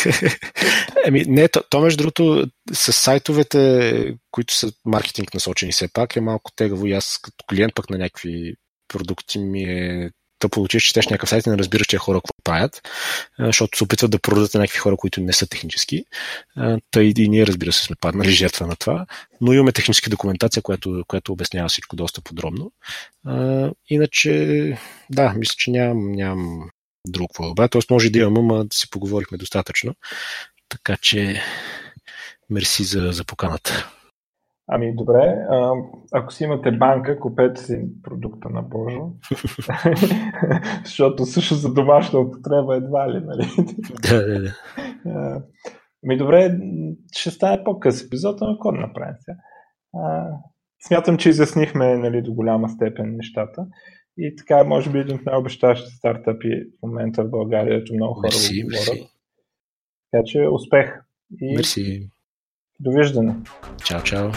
Еми, 1.07 1.23
не, 1.27 1.47
то, 1.47 1.61
то 1.69 1.81
между 1.81 1.97
другото 1.97 2.47
с 2.73 2.93
сайтовете, 2.93 4.17
които 4.31 4.53
са 4.53 4.71
маркетинг 4.85 5.33
насочени 5.33 5.71
все 5.71 5.93
пак, 5.93 6.15
е 6.15 6.21
малко 6.21 6.51
тегаво 6.55 6.85
и 6.85 6.93
аз 6.93 7.19
като 7.23 7.45
клиент 7.49 7.75
пък 7.75 7.89
на 7.89 7.97
някакви 7.97 8.55
продукти 8.87 9.39
ми 9.39 9.63
е 9.63 10.11
получиш, 10.49 10.83
четеш 10.83 11.07
някакъв 11.07 11.29
сайт 11.29 11.45
и 11.45 11.49
не 11.49 11.57
разбираш, 11.57 11.87
че 11.87 11.97
хора 11.97 12.17
какво 12.17 12.33
правят, 12.43 12.81
защото 13.39 13.77
се 13.77 13.83
опитват 13.83 14.11
да 14.11 14.19
продадат 14.19 14.53
на 14.53 14.59
някакви 14.59 14.79
хора, 14.79 14.97
които 14.97 15.21
не 15.21 15.33
са 15.33 15.47
технически. 15.47 16.05
Тъй 16.91 17.13
и 17.17 17.29
ние, 17.29 17.47
разбира 17.47 17.71
се, 17.71 17.83
сме 17.83 17.95
паднали 18.01 18.31
жертва 18.31 18.67
на 18.67 18.75
това, 18.75 19.05
но 19.41 19.53
имаме 19.53 19.71
техническа 19.71 20.09
документация, 20.09 20.63
която, 20.63 21.03
която 21.07 21.31
обяснява 21.31 21.69
всичко 21.69 21.95
доста 21.95 22.21
подробно. 22.21 22.71
Иначе, 23.89 24.77
да, 25.09 25.33
мисля, 25.37 25.53
че 25.57 25.71
нямам, 25.71 26.11
нямам 26.11 26.69
друг 27.07 27.29
какво 27.29 27.67
Тоест 27.67 27.89
може 27.89 28.09
да 28.09 28.19
имам, 28.19 28.37
ама 28.37 28.65
да 28.65 28.77
си 28.77 28.89
поговорихме 28.89 29.37
достатъчно. 29.37 29.95
Така 30.69 30.97
че, 31.01 31.41
мерси 32.49 32.83
за, 32.83 33.09
за 33.11 33.23
поканата. 33.23 33.91
Ами 34.67 34.95
добре, 34.95 35.45
а, 35.49 35.71
ако 36.13 36.33
си 36.33 36.43
имате 36.43 36.71
банка, 36.71 37.19
купете 37.19 37.61
си 37.61 37.87
продукта 38.03 38.49
на 38.49 38.61
Божо, 38.61 39.01
защото 40.85 41.25
също 41.25 41.55
за 41.55 41.73
домашна 41.73 42.19
употреба 42.19 42.75
едва 42.75 43.13
ли, 43.13 43.23
нали? 43.25 43.47
Да, 44.09 44.25
да, 44.27 44.41
да. 44.41 44.53
Ами 46.05 46.17
добре, 46.17 46.59
ще 47.11 47.31
стане 47.31 47.63
по-къс 47.63 48.05
епизод, 48.05 48.41
но 48.41 48.71
да 48.71 48.71
направим 48.71 49.15
сега? 49.19 49.37
Смятам, 50.87 51.17
че 51.17 51.29
изяснихме 51.29 51.97
нали, 51.97 52.21
до 52.21 52.33
голяма 52.33 52.69
степен 52.69 53.15
нещата. 53.15 53.67
И 54.17 54.35
така, 54.35 54.63
може 54.63 54.91
би 54.91 54.99
един 54.99 55.15
от 55.15 55.25
най-обещащите 55.25 55.95
стартъпи 55.95 56.63
в 56.79 56.87
момента 56.87 57.23
в 57.23 57.29
България, 57.29 57.77
ето 57.77 57.93
много 57.93 58.13
хора 58.13 58.23
мерси, 58.23 58.63
го 58.63 58.67
говорят. 58.67 59.09
Така 60.11 60.23
че 60.25 60.47
успех! 60.51 61.01
И... 61.41 61.55
Мерси! 61.55 62.09
Довиждане. 62.79 63.35
Чао, 63.83 64.01
чао. 64.01 64.31